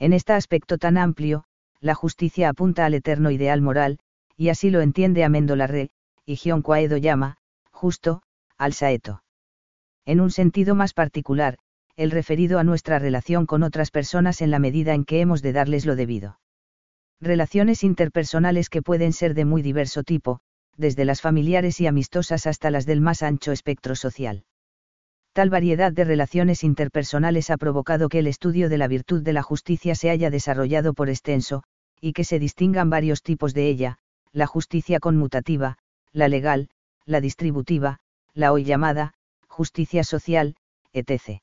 En 0.00 0.12
este 0.12 0.32
aspecto 0.32 0.76
tan 0.76 0.98
amplio, 0.98 1.44
la 1.80 1.94
justicia 1.94 2.48
apunta 2.48 2.84
al 2.84 2.94
eterno 2.94 3.30
ideal 3.30 3.62
moral, 3.62 4.00
y 4.36 4.48
así 4.48 4.70
lo 4.70 4.80
entiende 4.80 5.22
Amendolarre, 5.22 5.90
y 6.26 6.34
Gion 6.34 6.62
Quaedo 6.62 6.96
llama, 6.96 7.36
justo, 7.70 8.22
al 8.58 8.72
saeto. 8.72 9.22
En 10.04 10.20
un 10.20 10.32
sentido 10.32 10.74
más 10.74 10.92
particular, 10.92 11.58
el 11.94 12.10
referido 12.10 12.58
a 12.58 12.64
nuestra 12.64 12.98
relación 12.98 13.46
con 13.46 13.62
otras 13.62 13.92
personas 13.92 14.42
en 14.42 14.50
la 14.50 14.58
medida 14.58 14.92
en 14.92 15.04
que 15.04 15.20
hemos 15.20 15.42
de 15.42 15.52
darles 15.52 15.86
lo 15.86 15.94
debido. 15.94 16.40
Relaciones 17.20 17.84
interpersonales 17.84 18.68
que 18.68 18.82
pueden 18.82 19.12
ser 19.12 19.34
de 19.34 19.44
muy 19.44 19.62
diverso 19.62 20.02
tipo, 20.02 20.40
desde 20.76 21.04
las 21.04 21.20
familiares 21.20 21.80
y 21.80 21.86
amistosas 21.86 22.48
hasta 22.48 22.72
las 22.72 22.84
del 22.84 23.00
más 23.00 23.22
ancho 23.22 23.52
espectro 23.52 23.94
social. 23.94 24.44
Tal 25.32 25.48
variedad 25.48 25.92
de 25.92 26.04
relaciones 26.04 26.64
interpersonales 26.64 27.50
ha 27.50 27.56
provocado 27.56 28.08
que 28.08 28.18
el 28.18 28.26
estudio 28.26 28.68
de 28.68 28.78
la 28.78 28.88
virtud 28.88 29.22
de 29.22 29.32
la 29.32 29.42
justicia 29.42 29.94
se 29.94 30.10
haya 30.10 30.30
desarrollado 30.30 30.92
por 30.92 31.08
extenso, 31.08 31.62
y 32.00 32.12
que 32.12 32.24
se 32.24 32.38
distingan 32.38 32.90
varios 32.90 33.22
tipos 33.22 33.54
de 33.54 33.68
ella, 33.68 33.98
la 34.32 34.46
justicia 34.46 34.98
conmutativa, 34.98 35.78
la 36.12 36.28
legal, 36.28 36.68
la 37.04 37.20
distributiva, 37.20 38.00
la 38.34 38.52
hoy 38.52 38.64
llamada, 38.64 39.14
justicia 39.46 40.02
social, 40.02 40.56
etc. 40.92 41.42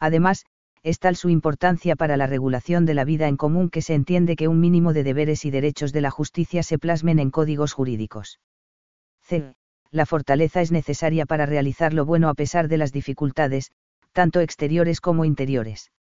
Además, 0.00 0.44
es 0.82 0.98
tal 0.98 1.16
su 1.16 1.28
importancia 1.28 1.96
para 1.96 2.16
la 2.16 2.26
regulación 2.26 2.86
de 2.86 2.94
la 2.94 3.04
vida 3.04 3.28
en 3.28 3.36
común 3.36 3.70
que 3.70 3.82
se 3.82 3.94
entiende 3.94 4.36
que 4.36 4.48
un 4.48 4.60
mínimo 4.60 4.92
de 4.92 5.04
deberes 5.04 5.44
y 5.44 5.50
derechos 5.50 5.92
de 5.92 6.00
la 6.00 6.10
justicia 6.10 6.62
se 6.62 6.78
plasmen 6.78 7.18
en 7.18 7.30
códigos 7.30 7.72
jurídicos. 7.72 8.40
C. 9.20 9.54
La 9.90 10.06
fortaleza 10.06 10.60
es 10.60 10.72
necesaria 10.72 11.26
para 11.26 11.46
realizar 11.46 11.94
lo 11.94 12.04
bueno 12.04 12.28
a 12.28 12.34
pesar 12.34 12.68
de 12.68 12.76
las 12.76 12.92
dificultades, 12.92 13.70
tanto 14.12 14.40
exteriores 14.40 15.00
como 15.00 15.24
interiores. 15.24 15.92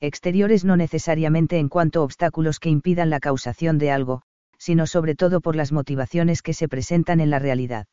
Exteriores 0.00 0.64
no 0.64 0.76
necesariamente 0.76 1.58
en 1.58 1.68
cuanto 1.68 2.00
a 2.00 2.04
obstáculos 2.04 2.58
que 2.58 2.70
impidan 2.70 3.10
la 3.10 3.20
causación 3.20 3.78
de 3.78 3.90
algo, 3.90 4.22
sino 4.58 4.86
sobre 4.86 5.14
todo 5.14 5.40
por 5.40 5.56
las 5.56 5.72
motivaciones 5.72 6.42
que 6.42 6.54
se 6.54 6.68
presentan 6.68 7.20
en 7.20 7.30
la 7.30 7.38
realidad. 7.38 7.86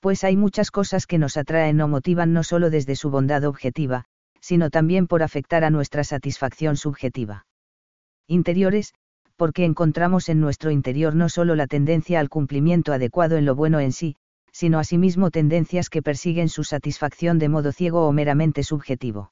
Pues 0.00 0.24
hay 0.24 0.36
muchas 0.36 0.70
cosas 0.70 1.06
que 1.06 1.18
nos 1.18 1.36
atraen 1.36 1.80
o 1.80 1.88
motivan 1.88 2.32
no 2.32 2.44
solo 2.44 2.70
desde 2.70 2.96
su 2.96 3.10
bondad 3.10 3.44
objetiva, 3.44 4.04
sino 4.40 4.70
también 4.70 5.06
por 5.06 5.22
afectar 5.22 5.64
a 5.64 5.70
nuestra 5.70 6.04
satisfacción 6.04 6.76
subjetiva. 6.76 7.46
Interiores, 8.28 8.94
porque 9.36 9.64
encontramos 9.64 10.28
en 10.28 10.40
nuestro 10.40 10.70
interior 10.70 11.14
no 11.14 11.28
solo 11.28 11.54
la 11.54 11.66
tendencia 11.66 12.20
al 12.20 12.28
cumplimiento 12.28 12.92
adecuado 12.92 13.36
en 13.36 13.44
lo 13.44 13.54
bueno 13.54 13.80
en 13.80 13.92
sí, 13.92 14.16
sino 14.56 14.78
asimismo 14.78 15.30
tendencias 15.30 15.90
que 15.90 16.00
persiguen 16.00 16.48
su 16.48 16.64
satisfacción 16.64 17.38
de 17.38 17.50
modo 17.50 17.72
ciego 17.72 18.08
o 18.08 18.12
meramente 18.12 18.62
subjetivo. 18.62 19.30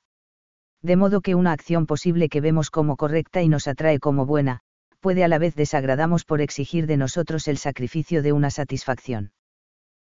De 0.83 0.97
modo 0.97 1.23
que 1.23 1.35
una 1.35 1.53
acción 1.53 1.87
posible 1.87 2.29
que 2.29 2.43
vemos 2.43 2.71
como 2.71 2.99
correcta 2.99 3.41
y 3.41 3.49
nos 3.49 3.67
atrae 3.67 4.01
como 4.01 4.27
buena, 4.27 4.61
puede 5.01 5.25
a 5.25 5.29
la 5.29 5.39
vez 5.39 5.55
desagradamos 5.55 6.27
por 6.27 6.43
exigir 6.43 6.87
de 6.87 6.99
nosotros 6.99 7.49
el 7.49 7.57
sacrificio 7.57 8.23
de 8.23 8.35
una 8.35 8.51
satisfacción. 8.51 9.33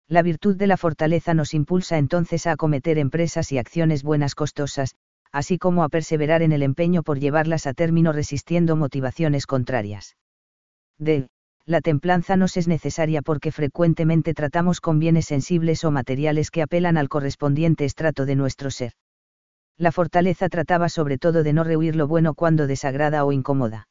La 0.07 0.21
virtud 0.21 0.55
de 0.55 0.67
la 0.67 0.77
fortaleza 0.77 1.33
nos 1.33 1.55
impulsa 1.55 1.97
entonces 1.97 2.47
a 2.47 2.53
acometer 2.53 2.99
empresas 2.99 3.51
y 3.53 3.57
acciones 3.57 4.03
buenas 4.03 4.35
costosas, 4.35 4.97
así 5.33 5.57
como 5.57 5.83
a 5.83 5.89
perseverar 5.89 6.43
en 6.43 6.53
el 6.53 6.63
empeño 6.63 7.03
por 7.03 7.19
llevarlas 7.19 7.67
a 7.67 7.73
término 7.73 8.13
resistiendo 8.13 8.77
motivaciones 8.77 9.47
contrarias. 9.47 10.15
D. 10.99 11.27
La 11.67 11.81
templanza 11.81 12.37
nos 12.37 12.57
es 12.57 12.69
necesaria 12.69 13.23
porque 13.23 13.51
frecuentemente 13.51 14.35
tratamos 14.35 14.81
con 14.81 15.01
bienes 15.01 15.27
sensibles 15.27 15.83
o 15.85 15.91
materiales 15.91 16.53
que 16.53 16.63
apelan 16.63 16.97
al 16.97 17.09
correspondiente 17.09 17.85
estrato 17.85 18.25
de 18.25 18.37
nuestro 18.37 18.71
ser. 18.71 18.93
La 19.77 19.91
fortaleza 19.91 20.49
trataba 20.49 20.89
sobre 20.89 21.19
todo 21.19 21.43
de 21.43 21.53
no 21.53 21.65
rehuir 21.65 21.97
lo 21.97 22.07
bueno 22.07 22.35
cuando 22.35 22.69
desagrada 22.69 23.25
o 23.25 23.33
incomoda. 23.33 23.89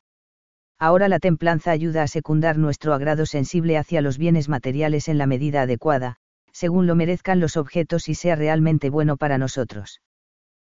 Ahora 0.79 1.10
la 1.10 1.20
templanza 1.20 1.72
ayuda 1.72 2.03
a 2.03 2.08
secundar 2.08 2.58
nuestro 2.58 2.94
agrado 2.94 3.25
sensible 3.25 3.77
hacia 3.77 4.01
los 4.01 4.17
bienes 4.17 4.48
materiales 4.48 5.10
en 5.10 5.17
la 5.17 5.27
medida 5.27 5.63
adecuada, 5.63 6.15
según 6.53 6.88
lo 6.88 6.96
merezcan 6.96 7.41
los 7.41 7.58
objetos 7.58 8.08
y 8.08 8.15
sea 8.15 8.38
realmente 8.38 8.89
bueno 8.89 9.17
para 9.17 9.38
nosotros. 9.38 10.01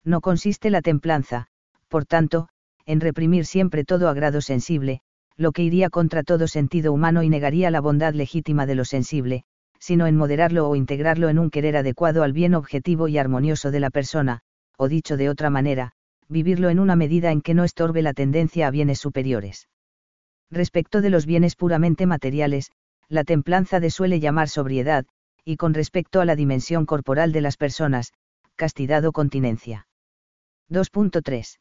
No 0.02 0.22
consiste 0.22 0.70
la 0.70 0.80
templanza, 0.80 1.48
por 1.88 2.06
tanto, 2.06 2.48
en 2.86 3.00
reprimir 3.00 3.44
siempre 3.44 3.84
todo 3.84 4.08
agrado 4.08 4.40
sensible, 4.40 5.02
lo 5.36 5.52
que 5.52 5.62
iría 5.62 5.90
contra 5.90 6.22
todo 6.22 6.48
sentido 6.48 6.92
humano 6.92 7.22
y 7.22 7.28
negaría 7.28 7.70
la 7.70 7.80
bondad 7.80 8.14
legítima 8.14 8.66
de 8.66 8.74
lo 8.74 8.84
sensible, 8.84 9.44
sino 9.78 10.06
en 10.06 10.16
moderarlo 10.16 10.68
o 10.68 10.76
integrarlo 10.76 11.28
en 11.28 11.38
un 11.38 11.50
querer 11.50 11.76
adecuado 11.76 12.22
al 12.22 12.32
bien 12.32 12.54
objetivo 12.54 13.08
y 13.08 13.18
armonioso 13.18 13.70
de 13.70 13.80
la 13.80 13.90
persona, 13.90 14.40
o 14.78 14.88
dicho 14.88 15.16
de 15.16 15.28
otra 15.28 15.50
manera, 15.50 15.92
vivirlo 16.28 16.70
en 16.70 16.80
una 16.80 16.96
medida 16.96 17.30
en 17.30 17.42
que 17.42 17.54
no 17.54 17.64
estorbe 17.64 18.02
la 18.02 18.14
tendencia 18.14 18.66
a 18.66 18.70
bienes 18.70 18.98
superiores. 18.98 19.68
Respecto 20.50 21.00
de 21.00 21.10
los 21.10 21.26
bienes 21.26 21.56
puramente 21.56 22.06
materiales, 22.06 22.70
la 23.08 23.24
templanza 23.24 23.80
de 23.80 23.90
suele 23.90 24.20
llamar 24.20 24.48
sobriedad, 24.48 25.06
y 25.44 25.56
con 25.56 25.74
respecto 25.74 26.20
a 26.20 26.24
la 26.24 26.36
dimensión 26.36 26.86
corporal 26.86 27.32
de 27.32 27.40
las 27.40 27.56
personas, 27.56 28.12
castidad 28.56 29.04
o 29.04 29.12
continencia. 29.12 29.86
2.3. 30.70 31.58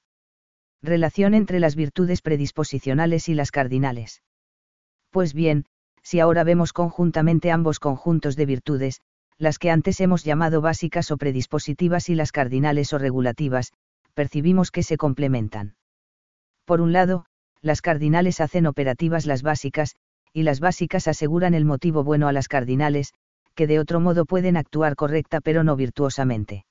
Relación 0.82 1.34
entre 1.34 1.60
las 1.60 1.76
virtudes 1.76 2.22
predisposicionales 2.22 3.30
y 3.30 3.34
las 3.34 3.52
cardinales. 3.52 4.22
Pues 5.10 5.34
bien, 5.34 5.66
si 6.04 6.20
ahora 6.20 6.44
vemos 6.44 6.74
conjuntamente 6.74 7.52
ambos 7.52 7.80
conjuntos 7.80 8.36
de 8.36 8.46
virtudes, 8.46 9.02
las 9.38 9.60
que 9.60 9.72
antes 9.72 10.00
hemos 10.00 10.24
llamado 10.24 10.62
básicas 10.62 11.12
o 11.12 11.18
predispositivas 11.18 12.10
y 12.10 12.16
las 12.16 12.32
cardinales 12.32 12.94
o 12.94 12.98
regulativas, 12.98 13.74
percibimos 14.14 14.72
que 14.72 14.84
se 14.84 14.98
complementan. 14.98 15.76
Por 16.66 16.82
un 16.82 16.94
lado, 16.94 17.26
las 17.62 17.82
cardinales 17.82 18.40
hacen 18.40 18.68
operativas 18.68 19.26
las 19.26 19.42
básicas, 19.42 19.96
y 20.34 20.44
las 20.44 20.60
básicas 20.60 21.08
aseguran 21.08 21.54
el 21.54 21.66
motivo 21.66 22.04
bueno 22.04 22.28
a 22.28 22.32
las 22.32 22.48
cardinales, 22.48 23.14
que 23.56 23.68
de 23.68 23.80
otro 23.80 24.00
modo 24.00 24.26
pueden 24.26 24.58
actuar 24.58 24.96
correcta 24.96 25.42
pero 25.42 25.64
no 25.64 25.76
virtuosamente. 25.76 26.66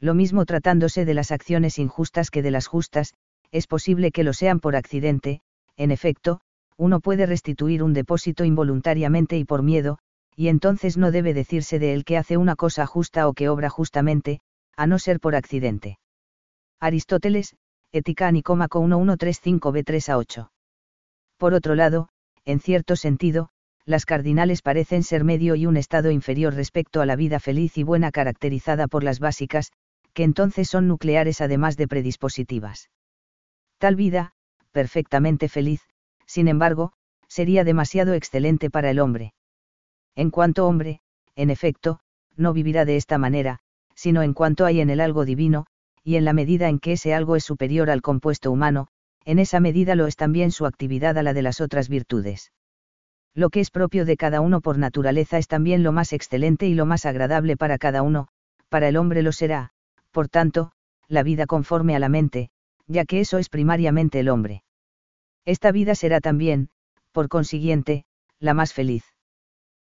Lo 0.00 0.14
mismo 0.14 0.44
tratándose 0.44 1.04
de 1.04 1.14
las 1.14 1.32
acciones 1.32 1.78
injustas 1.78 2.30
que 2.30 2.42
de 2.42 2.50
las 2.50 2.66
justas, 2.66 3.14
es 3.50 3.66
posible 3.66 4.12
que 4.12 4.24
lo 4.24 4.32
sean 4.32 4.60
por 4.60 4.76
accidente, 4.76 5.40
en 5.76 5.90
efecto, 5.90 6.40
uno 6.76 7.00
puede 7.00 7.26
restituir 7.26 7.82
un 7.82 7.92
depósito 7.92 8.44
involuntariamente 8.44 9.36
y 9.36 9.44
por 9.44 9.62
miedo, 9.62 9.98
y 10.36 10.48
entonces 10.48 10.96
no 10.96 11.10
debe 11.10 11.34
decirse 11.34 11.80
de 11.80 11.94
él 11.94 12.04
que 12.04 12.16
hace 12.16 12.36
una 12.36 12.54
cosa 12.54 12.86
justa 12.86 13.26
o 13.26 13.32
que 13.32 13.48
obra 13.48 13.70
justamente, 13.70 14.40
a 14.76 14.86
no 14.86 15.00
ser 15.00 15.18
por 15.18 15.34
accidente. 15.34 15.98
Aristóteles, 16.78 17.56
Ética 17.90 18.30
Nicómaco 18.30 18.80
1135b3 18.80 20.10
a 20.10 20.18
8. 20.18 20.52
Por 21.38 21.54
otro 21.54 21.74
lado, 21.74 22.08
en 22.44 22.60
cierto 22.60 22.94
sentido, 22.94 23.48
las 23.84 24.06
cardinales 24.06 24.62
parecen 24.62 25.02
ser 25.02 25.24
medio 25.24 25.56
y 25.56 25.66
un 25.66 25.76
estado 25.76 26.12
inferior 26.12 26.54
respecto 26.54 27.00
a 27.00 27.06
la 27.06 27.16
vida 27.16 27.40
feliz 27.40 27.76
y 27.78 27.82
buena 27.82 28.12
caracterizada 28.12 28.86
por 28.86 29.02
las 29.02 29.18
básicas, 29.18 29.72
que 30.12 30.24
entonces 30.24 30.68
son 30.68 30.88
nucleares 30.88 31.40
además 31.40 31.76
de 31.76 31.88
predispositivas. 31.88 32.90
Tal 33.78 33.96
vida, 33.96 34.32
perfectamente 34.72 35.48
feliz, 35.48 35.82
sin 36.26 36.48
embargo, 36.48 36.92
sería 37.28 37.64
demasiado 37.64 38.14
excelente 38.14 38.70
para 38.70 38.90
el 38.90 38.98
hombre. 38.98 39.34
En 40.14 40.30
cuanto 40.30 40.66
hombre, 40.66 41.00
en 41.36 41.50
efecto, 41.50 42.00
no 42.36 42.52
vivirá 42.52 42.84
de 42.84 42.96
esta 42.96 43.18
manera, 43.18 43.60
sino 43.94 44.22
en 44.22 44.34
cuanto 44.34 44.64
hay 44.64 44.80
en 44.80 44.90
él 44.90 45.00
algo 45.00 45.24
divino, 45.24 45.66
y 46.02 46.16
en 46.16 46.24
la 46.24 46.32
medida 46.32 46.68
en 46.68 46.78
que 46.78 46.92
ese 46.92 47.14
algo 47.14 47.36
es 47.36 47.44
superior 47.44 47.90
al 47.90 48.02
compuesto 48.02 48.50
humano, 48.50 48.88
en 49.24 49.38
esa 49.38 49.60
medida 49.60 49.94
lo 49.94 50.06
es 50.06 50.16
también 50.16 50.50
su 50.50 50.66
actividad 50.66 51.18
a 51.18 51.22
la 51.22 51.34
de 51.34 51.42
las 51.42 51.60
otras 51.60 51.88
virtudes. 51.88 52.52
Lo 53.34 53.50
que 53.50 53.60
es 53.60 53.70
propio 53.70 54.04
de 54.04 54.16
cada 54.16 54.40
uno 54.40 54.60
por 54.60 54.78
naturaleza 54.78 55.38
es 55.38 55.48
también 55.48 55.82
lo 55.82 55.92
más 55.92 56.12
excelente 56.12 56.66
y 56.66 56.74
lo 56.74 56.86
más 56.86 57.04
agradable 57.06 57.56
para 57.56 57.78
cada 57.78 58.02
uno, 58.02 58.28
para 58.68 58.88
el 58.88 58.96
hombre 58.96 59.22
lo 59.22 59.32
será, 59.32 59.70
por 60.18 60.28
tanto, 60.28 60.72
la 61.06 61.22
vida 61.22 61.46
conforme 61.46 61.94
a 61.94 62.00
la 62.00 62.08
mente, 62.08 62.50
ya 62.88 63.04
que 63.04 63.20
eso 63.20 63.38
es 63.38 63.48
primariamente 63.48 64.18
el 64.18 64.28
hombre. 64.28 64.64
Esta 65.44 65.70
vida 65.70 65.94
será 65.94 66.18
también, 66.18 66.70
por 67.12 67.28
consiguiente, 67.28 68.04
la 68.40 68.52
más 68.52 68.72
feliz. 68.72 69.04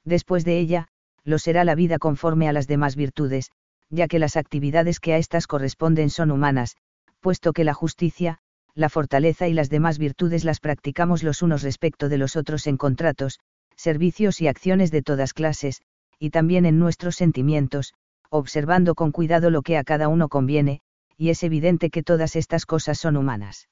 Después 0.05 0.45
de 0.45 0.59
ella, 0.59 0.87
lo 1.25 1.39
será 1.39 1.65
la 1.65 1.75
vida 1.75 1.97
conforme 1.99 2.47
a 2.47 2.53
las 2.53 2.67
demás 2.67 2.95
virtudes, 2.95 3.51
ya 3.89 4.07
que 4.07 4.17
las 4.17 4.37
actividades 4.37 5.01
que 5.01 5.11
a 5.11 5.17
éstas 5.17 5.45
corresponden 5.45 6.09
son 6.09 6.31
humanas, 6.31 6.77
puesto 7.19 7.51
que 7.51 7.65
la 7.65 7.73
justicia, 7.73 8.37
la 8.75 8.87
fortaleza 8.87 9.49
y 9.49 9.53
las 9.53 9.69
demás 9.69 9.97
virtudes 9.97 10.45
las 10.45 10.61
practicamos 10.61 11.21
los 11.23 11.41
unos 11.41 11.63
respecto 11.63 12.07
de 12.07 12.17
los 12.17 12.37
otros 12.37 12.65
en 12.67 12.77
contratos, 12.77 13.41
servicios 13.75 14.39
y 14.39 14.47
acciones 14.47 14.89
de 14.89 15.01
todas 15.01 15.33
clases, 15.33 15.81
y 16.17 16.29
también 16.29 16.65
en 16.65 16.79
nuestros 16.79 17.17
sentimientos, 17.17 17.93
observando 18.33 18.95
con 18.95 19.11
cuidado 19.11 19.51
lo 19.51 19.61
que 19.61 19.77
a 19.77 19.83
cada 19.83 20.07
uno 20.07 20.27
conviene, 20.27 20.81
y 21.17 21.29
es 21.29 21.43
evidente 21.43 21.91
que 21.91 22.01
todas 22.01 22.35
estas 22.35 22.65
cosas 22.65 22.97
son 22.97 23.15
humanas. 23.15 23.69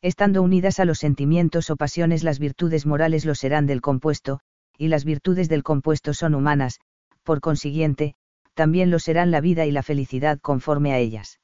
Estando 0.00 0.42
unidas 0.42 0.80
a 0.80 0.86
los 0.86 0.98
sentimientos 0.98 1.68
o 1.68 1.76
pasiones 1.76 2.24
las 2.24 2.38
virtudes 2.38 2.86
morales 2.86 3.26
lo 3.26 3.34
serán 3.34 3.66
del 3.66 3.82
compuesto, 3.82 4.40
y 4.78 4.88
las 4.88 5.04
virtudes 5.04 5.50
del 5.50 5.62
compuesto 5.62 6.14
son 6.14 6.34
humanas, 6.34 6.80
por 7.24 7.42
consiguiente, 7.42 8.14
también 8.54 8.90
lo 8.90 8.98
serán 8.98 9.30
la 9.30 9.42
vida 9.42 9.66
y 9.66 9.70
la 9.70 9.82
felicidad 9.82 10.38
conforme 10.40 10.92
a 10.92 10.98
ellas. 10.98 11.40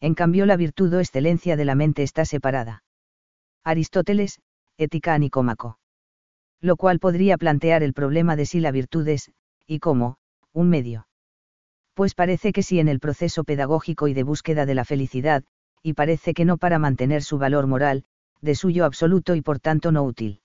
En 0.00 0.14
cambio 0.14 0.46
la 0.46 0.56
virtud 0.56 0.92
o 0.94 0.98
excelencia 0.98 1.56
de 1.56 1.64
la 1.64 1.76
mente 1.76 2.02
está 2.02 2.24
separada. 2.24 2.82
Aristóteles, 3.62 4.40
Ética 4.78 5.14
a 5.14 5.18
Nicómaco. 5.18 5.78
Lo 6.60 6.74
cual 6.74 6.98
podría 6.98 7.38
plantear 7.38 7.84
el 7.84 7.92
problema 7.92 8.34
de 8.34 8.46
si 8.46 8.58
la 8.58 8.72
virtud 8.72 9.06
es, 9.06 9.30
y 9.66 9.78
cómo, 9.78 10.16
un 10.52 10.68
medio. 10.68 11.06
Pues 11.94 12.14
parece 12.14 12.52
que 12.52 12.62
sí 12.62 12.80
en 12.80 12.88
el 12.88 13.00
proceso 13.00 13.44
pedagógico 13.44 14.08
y 14.08 14.14
de 14.14 14.22
búsqueda 14.22 14.66
de 14.66 14.74
la 14.74 14.84
felicidad, 14.84 15.44
y 15.82 15.92
parece 15.92 16.32
que 16.32 16.44
no 16.44 16.56
para 16.56 16.78
mantener 16.78 17.22
su 17.22 17.38
valor 17.38 17.66
moral, 17.66 18.04
de 18.40 18.54
suyo 18.54 18.84
absoluto 18.84 19.34
y 19.34 19.42
por 19.42 19.58
tanto 19.58 19.92
no 19.92 20.02
útil. 20.02 20.40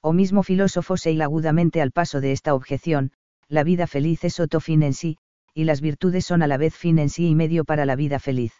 O 0.00 0.12
mismo 0.12 0.42
filósofo 0.42 0.96
se 0.96 1.12
hila 1.12 1.24
agudamente 1.24 1.82
al 1.82 1.90
paso 1.90 2.20
de 2.20 2.32
esta 2.32 2.54
objeción, 2.54 3.12
la 3.48 3.64
vida 3.64 3.86
feliz 3.86 4.24
es 4.24 4.38
otro 4.38 4.60
fin 4.60 4.82
en 4.82 4.94
sí, 4.94 5.18
y 5.54 5.64
las 5.64 5.80
virtudes 5.80 6.24
son 6.24 6.42
a 6.42 6.46
la 6.46 6.56
vez 6.56 6.74
fin 6.74 6.98
en 6.98 7.10
sí 7.10 7.28
y 7.28 7.34
medio 7.34 7.64
para 7.64 7.84
la 7.84 7.96
vida 7.96 8.18
feliz. 8.18 8.54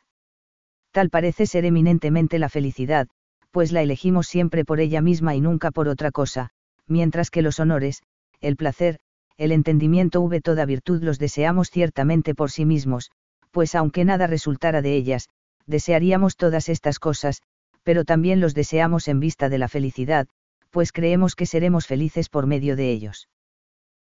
Tal 0.91 1.09
parece 1.09 1.47
ser 1.47 1.65
eminentemente 1.65 2.39
la 2.39 2.49
felicidad, 2.49 3.09
pues 3.53 3.73
la 3.73 3.83
elegimos 3.83 4.27
siempre 4.27 4.65
por 4.65 4.81
ella 4.81 5.01
misma 5.01 5.35
y 5.35 5.41
nunca 5.41 5.71
por 5.71 5.89
otra 5.89 6.11
cosa, 6.11 6.51
mientras 6.87 7.31
que 7.31 7.43
los 7.43 7.61
honores, 7.61 8.03
el 8.41 8.57
placer, 8.57 8.99
el 9.41 9.53
entendimiento 9.53 10.21
v 10.21 10.43
toda 10.43 10.67
virtud 10.67 11.03
los 11.03 11.19
deseamos 11.19 11.71
ciertamente 11.71 12.35
por 12.35 12.51
sí 12.51 12.67
mismos, 12.67 13.11
pues 13.51 13.75
aunque 13.75 14.05
nada 14.05 14.27
resultara 14.27 14.83
de 14.83 14.95
ellas, 14.95 15.31
desearíamos 15.67 16.37
todas 16.37 16.69
estas 16.69 16.99
cosas, 16.99 17.41
pero 17.83 18.05
también 18.05 18.43
los 18.43 18.53
deseamos 18.53 19.09
en 19.09 19.19
vista 19.19 19.49
de 19.49 19.57
la 19.57 19.69
felicidad, 19.69 20.29
pues 20.69 20.93
creemos 20.93 21.37
que 21.37 21.47
seremos 21.47 21.87
felices 21.87 22.29
por 22.29 22.47
medio 22.47 22.77
de 22.77 22.91
ellos. 22.91 23.31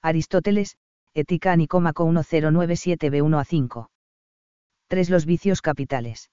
Aristóteles, 0.02 0.76
Ética 1.14 1.56
Nicómaco 1.56 2.06
1097b1 2.06 3.40
a 3.40 3.44
5. 3.44 3.90
3. 4.88 5.08
Los 5.08 5.24
vicios 5.24 5.62
capitales. 5.62 6.30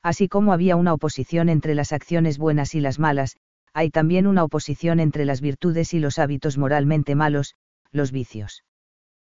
Así 0.00 0.28
como 0.28 0.52
había 0.52 0.76
una 0.76 0.94
oposición 0.94 1.48
entre 1.48 1.74
las 1.74 1.92
acciones 1.92 2.38
buenas 2.38 2.76
y 2.76 2.80
las 2.80 3.00
malas, 3.00 3.36
hay 3.74 3.90
también 3.90 4.28
una 4.28 4.44
oposición 4.44 5.00
entre 5.00 5.24
las 5.24 5.40
virtudes 5.40 5.92
y 5.92 5.98
los 5.98 6.20
hábitos 6.20 6.56
moralmente 6.56 7.16
malos, 7.16 7.56
los 7.92 8.10
vicios. 8.10 8.64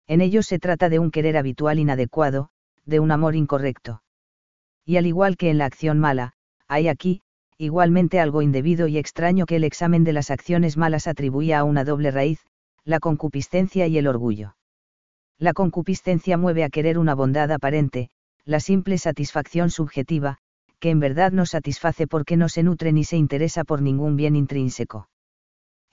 En 0.08 0.22
ellos 0.22 0.46
se 0.46 0.60
trata 0.60 0.90
de 0.90 1.00
un 1.00 1.12
querer 1.12 1.38
habitual 1.38 1.80
inadecuado, 1.80 2.50
de 2.86 3.00
un 3.00 3.12
amor 3.12 3.36
incorrecto. 3.36 4.04
Y 4.86 4.98
al 4.98 5.06
igual 5.06 5.38
que 5.38 5.50
en 5.50 5.58
la 5.58 5.66
acción 5.66 6.00
mala, 6.00 6.34
hay 6.68 6.88
aquí, 6.88 7.22
igualmente 7.58 8.20
algo 8.20 8.42
indebido 8.42 8.88
y 8.88 8.98
extraño 8.98 9.46
que 9.46 9.56
el 9.56 9.64
examen 9.64 10.04
de 10.04 10.14
las 10.14 10.30
acciones 10.32 10.78
malas 10.78 11.08
atribuía 11.08 11.60
a 11.60 11.64
una 11.64 11.84
doble 11.84 12.12
raíz, 12.12 12.40
la 12.84 13.00
concupiscencia 13.00 13.88
y 13.88 13.98
el 13.98 14.08
orgullo. 14.08 14.56
La 15.40 15.54
concupiscencia 15.54 16.38
mueve 16.38 16.64
a 16.64 16.70
querer 16.70 16.98
una 16.98 17.16
bondad 17.16 17.52
aparente, 17.52 18.10
la 18.46 18.60
simple 18.60 18.98
satisfacción 18.98 19.70
subjetiva, 19.70 20.38
que 20.80 20.90
en 20.90 21.00
verdad 21.00 21.32
no 21.32 21.46
satisface 21.46 22.08
porque 22.08 22.36
no 22.36 22.50
se 22.50 22.64
nutre 22.64 22.92
ni 22.92 23.06
se 23.06 23.16
interesa 23.16 23.64
por 23.64 23.82
ningún 23.82 24.18
bien 24.18 24.36
intrínseco. 24.36 25.08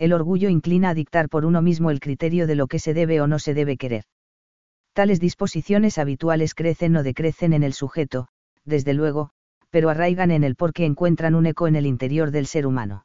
El 0.00 0.14
orgullo 0.14 0.48
inclina 0.48 0.88
a 0.88 0.94
dictar 0.94 1.28
por 1.28 1.44
uno 1.44 1.60
mismo 1.60 1.90
el 1.90 2.00
criterio 2.00 2.46
de 2.46 2.54
lo 2.54 2.68
que 2.68 2.78
se 2.78 2.94
debe 2.94 3.20
o 3.20 3.26
no 3.26 3.38
se 3.38 3.52
debe 3.52 3.76
querer. 3.76 4.04
Tales 4.94 5.20
disposiciones 5.20 5.98
habituales 5.98 6.54
crecen 6.54 6.96
o 6.96 7.02
decrecen 7.02 7.52
en 7.52 7.62
el 7.62 7.74
sujeto, 7.74 8.28
desde 8.64 8.94
luego, 8.94 9.28
pero 9.68 9.90
arraigan 9.90 10.30
en 10.30 10.42
el 10.42 10.56
porque 10.56 10.86
encuentran 10.86 11.34
un 11.34 11.44
eco 11.44 11.68
en 11.68 11.76
el 11.76 11.84
interior 11.84 12.30
del 12.30 12.46
ser 12.46 12.66
humano. 12.66 13.04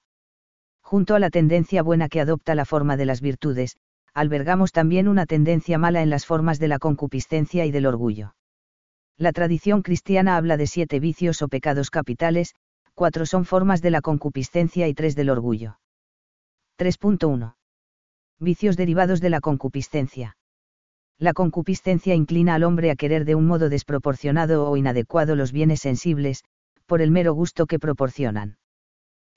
Junto 0.82 1.16
a 1.16 1.20
la 1.20 1.30
tendencia 1.30 1.84
buena 1.84 2.08
que 2.08 2.22
adopta 2.22 2.56
la 2.56 2.64
forma 2.64 2.96
de 2.96 3.06
las 3.06 3.20
virtudes, 3.20 3.76
albergamos 4.14 4.72
también 4.72 5.10
una 5.10 5.26
tendencia 5.26 5.78
mala 5.78 6.02
en 6.02 6.10
las 6.10 6.26
formas 6.26 6.60
de 6.60 6.70
la 6.70 6.80
concupiscencia 6.80 7.66
y 7.66 7.72
del 7.72 7.88
orgullo. 7.88 8.36
La 9.18 9.34
tradición 9.34 9.82
cristiana 9.82 10.38
habla 10.38 10.56
de 10.56 10.68
siete 10.68 11.02
vicios 11.02 11.42
o 11.42 11.50
pecados 11.50 11.90
capitales, 11.90 12.56
cuatro 12.94 13.26
son 13.26 13.44
formas 13.44 13.82
de 13.82 13.92
la 13.92 14.00
concupiscencia 14.00 14.88
y 14.88 14.94
tres 14.94 15.18
del 15.18 15.30
orgullo. 15.30 15.78
3.1. 16.78 17.56
Vicios 18.40 18.78
derivados 18.78 19.22
de 19.22 19.30
la 19.30 19.42
concupiscencia. 19.42 20.38
La 21.18 21.34
concupiscencia 21.34 22.16
inclina 22.16 22.56
al 22.56 22.64
hombre 22.64 22.92
a 22.92 22.96
querer 22.96 23.26
de 23.26 23.36
un 23.36 23.48
modo 23.48 23.70
desproporcionado 23.70 24.70
o 24.70 24.76
inadecuado 24.76 25.36
los 25.36 25.52
bienes 25.52 25.80
sensibles, 25.80 26.44
por 26.86 27.02
el 27.02 27.12
mero 27.12 27.34
gusto 27.34 27.66
que 27.66 27.80
proporcionan. 27.80 28.58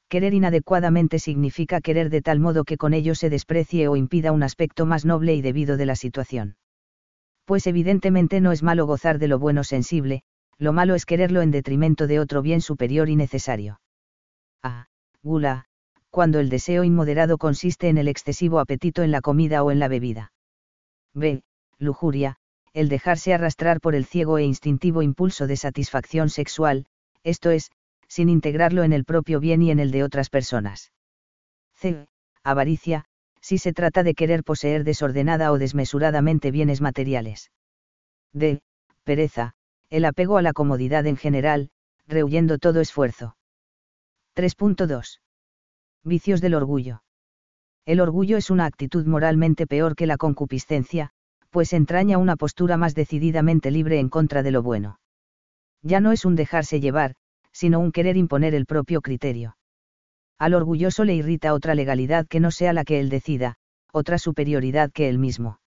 Querer 0.09 0.35
inadecuadamente 0.35 1.18
significa 1.18 1.81
querer 1.81 2.11
de 2.11 2.22
tal 2.22 2.40
modo 2.40 2.64
que 2.64 2.77
con 2.77 2.94
ello 2.94 3.14
se 3.14 3.31
desprecie 3.31 3.88
o 3.88 3.96
impida 3.96 4.33
un 4.33 4.42
aspecto 4.42 4.87
más 4.87 5.05
noble 5.05 5.35
y 5.35 5.42
debido 5.42 5.77
de 5.77 5.87
la 5.87 5.96
situación 5.96 6.57
pues 7.48 7.66
evidentemente 7.66 8.42
no 8.42 8.53
es 8.53 8.62
malo 8.62 8.85
gozar 8.85 9.18
de 9.18 9.27
lo 9.27 9.38
bueno 9.38 9.64
sensible, 9.64 10.20
lo 10.59 10.74
malo 10.74 10.94
es 10.94 11.07
quererlo 11.07 11.40
en 11.40 11.51
detrimento 11.51 12.07
de 12.07 12.20
otro 12.20 12.42
bien 12.42 12.61
superior 12.61 13.09
y 13.09 13.16
necesario. 13.16 13.81
A. 14.62 14.88
Gula, 15.22 15.64
cuando 16.11 16.40
el 16.40 16.49
deseo 16.49 16.85
inmoderado 16.85 17.38
consiste 17.38 17.88
en 17.88 17.99
el 17.99 18.09
excesivo 18.09 18.61
apetito 18.61 19.03
en 19.03 19.11
la 19.11 19.21
comida 19.21 19.62
o 19.62 19.71
en 19.71 19.79
la 19.79 19.88
bebida. 19.88 20.33
B. 21.14 21.42
Lujuria, 21.79 22.37
el 22.73 22.88
dejarse 22.88 23.35
arrastrar 23.35 23.81
por 23.81 23.94
el 23.94 24.05
ciego 24.05 24.38
e 24.38 24.44
instintivo 24.44 25.03
impulso 25.03 25.47
de 25.47 25.57
satisfacción 25.57 26.29
sexual, 26.29 26.87
esto 27.23 27.51
es, 27.51 27.71
sin 28.09 28.29
integrarlo 28.29 28.85
en 28.85 28.92
el 28.92 29.05
propio 29.05 29.40
bien 29.40 29.62
y 29.62 29.71
en 29.71 29.81
el 29.81 29.90
de 29.90 30.03
otras 30.03 30.31
personas. 30.31 30.92
C. 31.75 32.07
Avaricia, 32.42 33.05
si 33.40 33.59
se 33.59 33.73
trata 33.73 34.03
de 34.03 34.14
querer 34.14 34.44
poseer 34.44 34.85
desordenada 34.85 35.53
o 35.53 35.59
desmesuradamente 35.59 36.51
bienes 36.51 36.81
materiales. 36.81 37.51
D. 38.33 38.61
Pereza, 39.05 39.55
el 39.90 40.05
apego 40.05 40.38
a 40.38 40.42
la 40.42 40.53
comodidad 40.53 41.07
en 41.07 41.16
general, 41.16 41.71
rehuyendo 42.07 42.59
todo 42.59 42.81
esfuerzo. 42.81 43.37
3.2. 44.35 45.21
Vicios 46.09 46.40
del 46.40 46.55
orgullo. 46.55 47.03
El 47.85 48.01
orgullo 48.01 48.38
es 48.38 48.49
una 48.49 48.64
actitud 48.64 49.05
moralmente 49.05 49.66
peor 49.66 49.94
que 49.94 50.07
la 50.07 50.16
concupiscencia, 50.16 51.11
pues 51.51 51.75
entraña 51.75 52.16
una 52.16 52.37
postura 52.37 52.79
más 52.79 52.94
decididamente 52.94 53.71
libre 53.71 54.01
en 54.01 54.09
contra 54.09 54.42
de 54.42 54.51
lo 54.51 54.62
bueno. 54.62 55.01
Ya 55.83 56.01
no 56.01 56.12
es 56.12 56.25
un 56.25 56.35
dejarse 56.35 56.81
llevar, 56.81 57.14
sino 57.53 57.79
un 57.79 57.92
querer 57.92 58.16
imponer 58.16 58.55
el 58.55 58.64
propio 58.64 59.03
criterio. 59.03 59.59
Al 60.38 60.55
orgulloso 60.55 61.05
le 61.05 61.14
irrita 61.14 61.53
otra 61.53 61.75
legalidad 61.75 62.27
que 62.27 62.40
no 62.40 62.53
sea 62.53 62.73
la 62.73 62.85
que 62.85 63.01
él 63.01 63.11
decida, 63.11 63.57
otra 63.92 64.16
superioridad 64.16 64.90
que 64.90 65.11
él 65.11 65.18
mismo. 65.18 65.61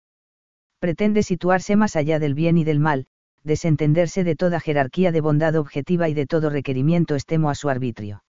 Pretende 0.80 1.22
situarse 1.22 1.76
más 1.76 1.96
allá 1.96 2.18
del 2.18 2.34
bien 2.34 2.58
y 2.58 2.64
del 2.64 2.80
mal, 2.80 3.06
desentenderse 3.44 4.24
de 4.24 4.36
toda 4.36 4.60
jerarquía 4.60 5.12
de 5.12 5.22
bondad 5.22 5.56
objetiva 5.56 6.10
y 6.10 6.16
de 6.16 6.26
todo 6.26 6.50
requerimiento 6.50 7.14
estemo 7.14 7.52
a 7.52 7.56
su 7.56 7.70
arbitrio. 7.70 8.24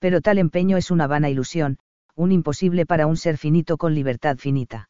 Pero 0.00 0.20
tal 0.20 0.38
empeño 0.38 0.76
es 0.76 0.90
una 0.90 1.06
vana 1.06 1.30
ilusión, 1.30 1.78
un 2.16 2.32
imposible 2.32 2.86
para 2.86 3.06
un 3.06 3.16
ser 3.16 3.36
finito 3.38 3.76
con 3.76 3.94
libertad 3.94 4.38
finita. 4.38 4.88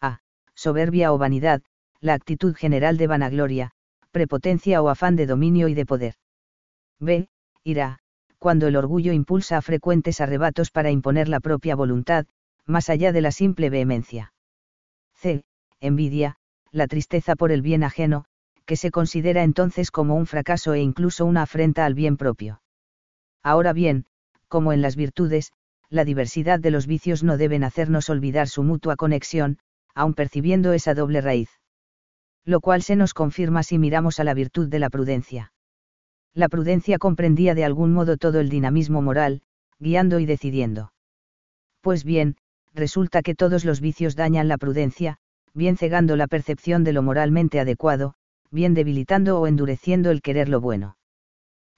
A. 0.00 0.20
Soberbia 0.54 1.12
o 1.12 1.18
vanidad, 1.18 1.62
la 2.00 2.14
actitud 2.14 2.54
general 2.54 2.96
de 2.96 3.06
vanagloria, 3.08 3.72
prepotencia 4.12 4.80
o 4.82 4.88
afán 4.88 5.16
de 5.16 5.26
dominio 5.26 5.68
y 5.68 5.74
de 5.74 5.84
poder. 5.84 6.14
B. 6.98 7.28
Ira, 7.64 7.98
cuando 8.38 8.68
el 8.68 8.76
orgullo 8.76 9.12
impulsa 9.12 9.58
a 9.58 9.62
frecuentes 9.62 10.20
arrebatos 10.20 10.70
para 10.70 10.90
imponer 10.90 11.28
la 11.28 11.40
propia 11.40 11.76
voluntad, 11.76 12.26
más 12.66 12.88
allá 12.88 13.12
de 13.12 13.20
la 13.20 13.32
simple 13.32 13.68
vehemencia. 13.68 14.32
C. 15.14 15.44
Envidia, 15.80 16.36
la 16.70 16.86
tristeza 16.86 17.36
por 17.36 17.52
el 17.52 17.62
bien 17.62 17.84
ajeno, 17.84 18.24
que 18.64 18.76
se 18.76 18.90
considera 18.90 19.42
entonces 19.42 19.90
como 19.90 20.14
un 20.14 20.26
fracaso 20.26 20.72
e 20.74 20.80
incluso 20.80 21.26
una 21.26 21.42
afrenta 21.42 21.84
al 21.84 21.94
bien 21.94 22.16
propio. 22.16 22.62
Ahora 23.42 23.72
bien, 23.72 24.06
como 24.50 24.74
en 24.74 24.82
las 24.82 24.96
virtudes, 24.96 25.52
la 25.88 26.04
diversidad 26.04 26.60
de 26.60 26.70
los 26.70 26.86
vicios 26.86 27.22
no 27.22 27.38
deben 27.38 27.64
hacernos 27.64 28.10
olvidar 28.10 28.48
su 28.48 28.62
mutua 28.62 28.96
conexión, 28.96 29.56
aun 29.94 30.12
percibiendo 30.12 30.74
esa 30.74 30.92
doble 30.92 31.22
raíz. 31.22 31.48
Lo 32.44 32.60
cual 32.60 32.82
se 32.82 32.96
nos 32.96 33.14
confirma 33.14 33.62
si 33.62 33.78
miramos 33.78 34.20
a 34.20 34.24
la 34.24 34.34
virtud 34.34 34.68
de 34.68 34.78
la 34.78 34.90
prudencia 34.90 35.52
la 36.34 36.48
prudencia 36.48 36.98
comprendía 36.98 37.54
de 37.54 37.64
algún 37.64 37.92
modo 37.92 38.16
todo 38.16 38.40
el 38.40 38.48
dinamismo 38.48 39.02
moral, 39.02 39.42
guiando 39.78 40.20
y 40.20 40.26
decidiendo. 40.26 40.92
Pues 41.80 42.04
bien, 42.04 42.36
resulta 42.72 43.22
que 43.22 43.34
todos 43.34 43.64
los 43.64 43.80
vicios 43.80 44.14
dañan 44.14 44.46
la 44.46 44.58
prudencia, 44.58 45.16
bien 45.54 45.76
cegando 45.76 46.16
la 46.16 46.28
percepción 46.28 46.84
de 46.84 46.92
lo 46.92 47.02
moralmente 47.02 47.58
adecuado, 47.58 48.14
bien 48.50 48.74
debilitando 48.74 49.40
o 49.40 49.46
endureciendo 49.46 50.10
el 50.10 50.22
querer 50.22 50.48
lo 50.48 50.60
bueno. 50.60 50.96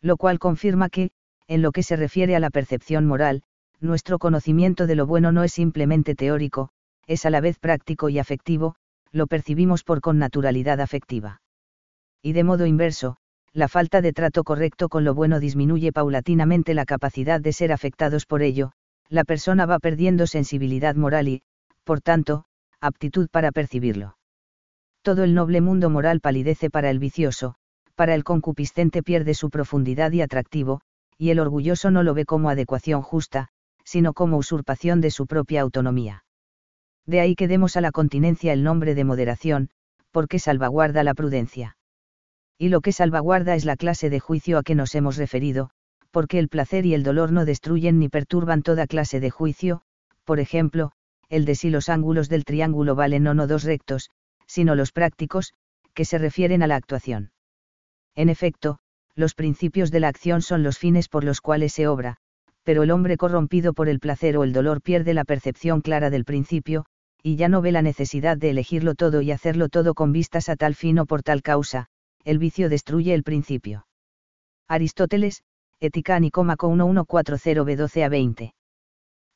Lo 0.03 0.17
cual 0.17 0.39
confirma 0.39 0.91
que, 0.91 1.13
en 1.49 1.63
lo 1.63 1.73
que 1.73 1.83
se 1.83 1.97
refiere 1.97 2.37
a 2.37 2.41
la 2.41 2.51
percepción 2.51 3.07
moral, 3.07 3.43
nuestro 3.81 4.19
conocimiento 4.19 4.87
de 4.87 4.95
lo 4.95 5.07
bueno 5.07 5.33
no 5.33 5.45
es 5.45 5.53
simplemente 5.53 6.15
teórico, 6.15 6.71
es 7.07 7.27
a 7.27 7.31
la 7.31 7.41
vez 7.41 7.59
práctico 7.59 8.09
y 8.09 8.19
afectivo, 8.19 8.77
lo 9.11 9.27
percibimos 9.27 9.85
por 9.85 10.01
connaturalidad 10.01 10.81
afectiva. 10.81 11.43
Y 12.23 12.33
de 12.33 12.45
modo 12.45 12.67
inverso, 12.67 13.17
la 13.53 13.69
falta 13.69 14.01
de 14.01 14.13
trato 14.13 14.45
correcto 14.45 14.89
con 14.89 15.05
lo 15.05 15.15
bueno 15.15 15.41
disminuye 15.41 15.93
paulatinamente 15.93 16.73
la 16.75 16.87
capacidad 16.87 17.41
de 17.41 17.53
ser 17.53 17.73
afectados 17.73 18.25
por 18.25 18.43
ello, 18.43 18.73
la 19.09 19.25
persona 19.25 19.67
va 19.67 19.79
perdiendo 19.79 20.27
sensibilidad 20.27 20.95
moral 20.95 21.29
y, 21.29 21.43
por 21.85 22.01
tanto, 22.01 22.45
aptitud 22.81 23.29
para 23.31 23.53
percibirlo. 23.53 24.17
Todo 25.03 25.25
el 25.25 25.35
noble 25.35 25.61
mundo 25.61 25.91
moral 25.91 26.21
palidece 26.21 26.71
para 26.71 26.89
el 26.89 26.99
vicioso, 26.99 27.57
para 27.95 28.15
el 28.15 28.25
concupiscente 28.25 29.03
pierde 29.03 29.35
su 29.35 29.51
profundidad 29.51 30.13
y 30.13 30.23
atractivo, 30.23 30.81
y 31.23 31.31
el 31.31 31.39
orgulloso 31.39 31.91
no 31.91 32.03
lo 32.03 32.15
ve 32.15 32.25
como 32.25 32.51
adecuación 32.51 33.03
justa, 33.03 33.49
sino 33.85 34.13
como 34.13 34.39
usurpación 34.39 35.01
de 35.01 35.11
su 35.11 35.27
propia 35.27 35.61
autonomía. 35.61 36.25
De 37.07 37.21
ahí 37.21 37.35
que 37.37 37.47
demos 37.47 37.77
a 37.77 37.81
la 37.81 37.93
continencia 37.93 38.53
el 38.53 38.65
nombre 38.65 38.95
de 38.95 39.05
moderación, 39.05 39.71
porque 40.11 40.39
salvaguarda 40.39 41.05
la 41.05 41.15
prudencia 41.15 41.77
y 42.63 42.69
lo 42.69 42.81
que 42.81 42.93
salvaguarda 42.93 43.57
es 43.57 43.65
la 43.65 43.75
clase 43.75 44.09
de 44.09 44.21
juicio 44.21 44.57
a 44.57 44.63
que 44.63 44.77
nos 44.77 44.95
hemos 44.95 45.17
referido, 45.17 45.71
porque 46.13 46.39
el 46.39 46.49
placer 46.49 46.87
y 46.87 46.95
el 46.95 47.03
dolor 47.03 47.33
no 47.33 47.45
destruyen 47.45 47.99
ni 47.99 48.09
perturban 48.09 48.63
toda 48.63 48.87
clase 48.87 49.19
de 49.19 49.31
juicio, 49.31 49.83
por 50.23 50.39
ejemplo, 50.39 50.93
el 51.29 51.45
de 51.45 51.57
si 51.57 51.71
los 51.71 51.89
ángulos 51.89 52.29
del 52.29 52.45
triángulo 52.45 52.95
valen 52.95 53.27
o 53.27 53.35
no 53.35 53.49
dos 53.49 53.65
rectos, 53.65 54.11
sino 54.47 54.77
los 54.77 54.93
prácticos, 54.93 55.55
que 55.93 56.05
se 56.05 56.19
refieren 56.19 56.63
a 56.63 56.69
la 56.69 56.77
actuación. 56.77 57.33
En 58.15 58.29
efecto, 58.29 58.79
los 59.14 59.35
principios 59.35 59.90
de 59.90 60.01
la 60.01 60.09
acción 60.09 60.42
son 60.42 60.62
los 60.62 60.79
fines 60.79 61.09
por 61.09 61.25
los 61.25 61.40
cuales 61.40 61.72
se 61.72 61.87
obra, 61.87 62.16
pero 62.62 62.83
el 62.83 62.90
hombre 62.90 63.16
corrompido 63.16 63.72
por 63.72 63.88
el 63.88 64.01
placer 64.01 64.37
o 64.37 64.44
el 64.44 64.53
dolor 64.53 64.81
pierde 64.81 65.14
la 65.14 65.25
percepción 65.25 65.81
clara 65.81 66.11
del 66.11 66.25
principio, 66.25 66.87
y 67.22 67.37
ya 67.37 67.48
no 67.48 67.61
ve 67.61 67.72
la 67.72 67.83
necesidad 67.83 68.37
de 68.37 68.51
elegirlo 68.51 68.94
todo 68.94 69.20
y 69.20 69.31
hacerlo 69.31 69.68
todo 69.68 69.94
con 69.94 70.12
vistas 70.12 70.48
a 70.48 70.57
tal 70.57 70.75
fin 70.75 70.98
o 70.98 71.07
por 71.07 71.22
tal 71.22 71.42
causa, 71.42 71.87
el 72.25 72.38
vicio 72.38 72.68
destruye 72.68 73.14
el 73.14 73.22
principio. 73.22 73.87
Aristóteles, 74.68 75.42
Ética 75.81 76.18
Nicómaco 76.20 76.70
1140b12 76.70 78.05
a 78.05 78.09
20. 78.09 78.55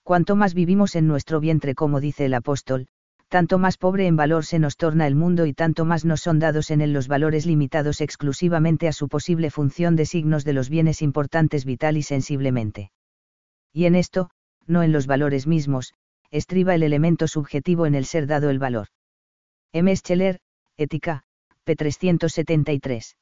Cuanto 0.02 0.36
más 0.36 0.54
vivimos 0.54 0.94
en 0.94 1.08
nuestro 1.08 1.40
vientre, 1.40 1.74
como 1.74 2.00
dice 2.00 2.26
el 2.26 2.34
apóstol, 2.34 2.86
tanto 3.36 3.58
más 3.58 3.76
pobre 3.76 4.06
en 4.06 4.16
valor 4.16 4.46
se 4.46 4.58
nos 4.58 4.78
torna 4.78 5.06
el 5.06 5.14
mundo 5.14 5.44
y 5.44 5.52
tanto 5.52 5.84
más 5.84 6.06
nos 6.06 6.22
son 6.22 6.38
dados 6.38 6.70
en 6.70 6.80
él 6.80 6.94
los 6.94 7.06
valores 7.06 7.44
limitados 7.44 8.00
exclusivamente 8.00 8.88
a 8.88 8.92
su 8.92 9.10
posible 9.10 9.50
función 9.50 9.94
de 9.94 10.06
signos 10.06 10.42
de 10.46 10.54
los 10.54 10.70
bienes 10.70 11.02
importantes 11.02 11.66
vital 11.66 11.98
y 11.98 12.02
sensiblemente. 12.02 12.92
Y 13.74 13.84
en 13.84 13.94
esto, 13.94 14.30
no 14.66 14.82
en 14.82 14.90
los 14.90 15.06
valores 15.06 15.46
mismos, 15.46 15.92
estriba 16.30 16.74
el 16.74 16.82
elemento 16.82 17.28
subjetivo 17.28 17.84
en 17.84 17.94
el 17.94 18.06
ser 18.06 18.26
dado 18.26 18.48
el 18.48 18.58
valor. 18.58 18.86
M. 19.70 19.94
Scheller, 19.94 20.40
Ética, 20.78 21.24
p. 21.64 21.76
373. 21.76 23.18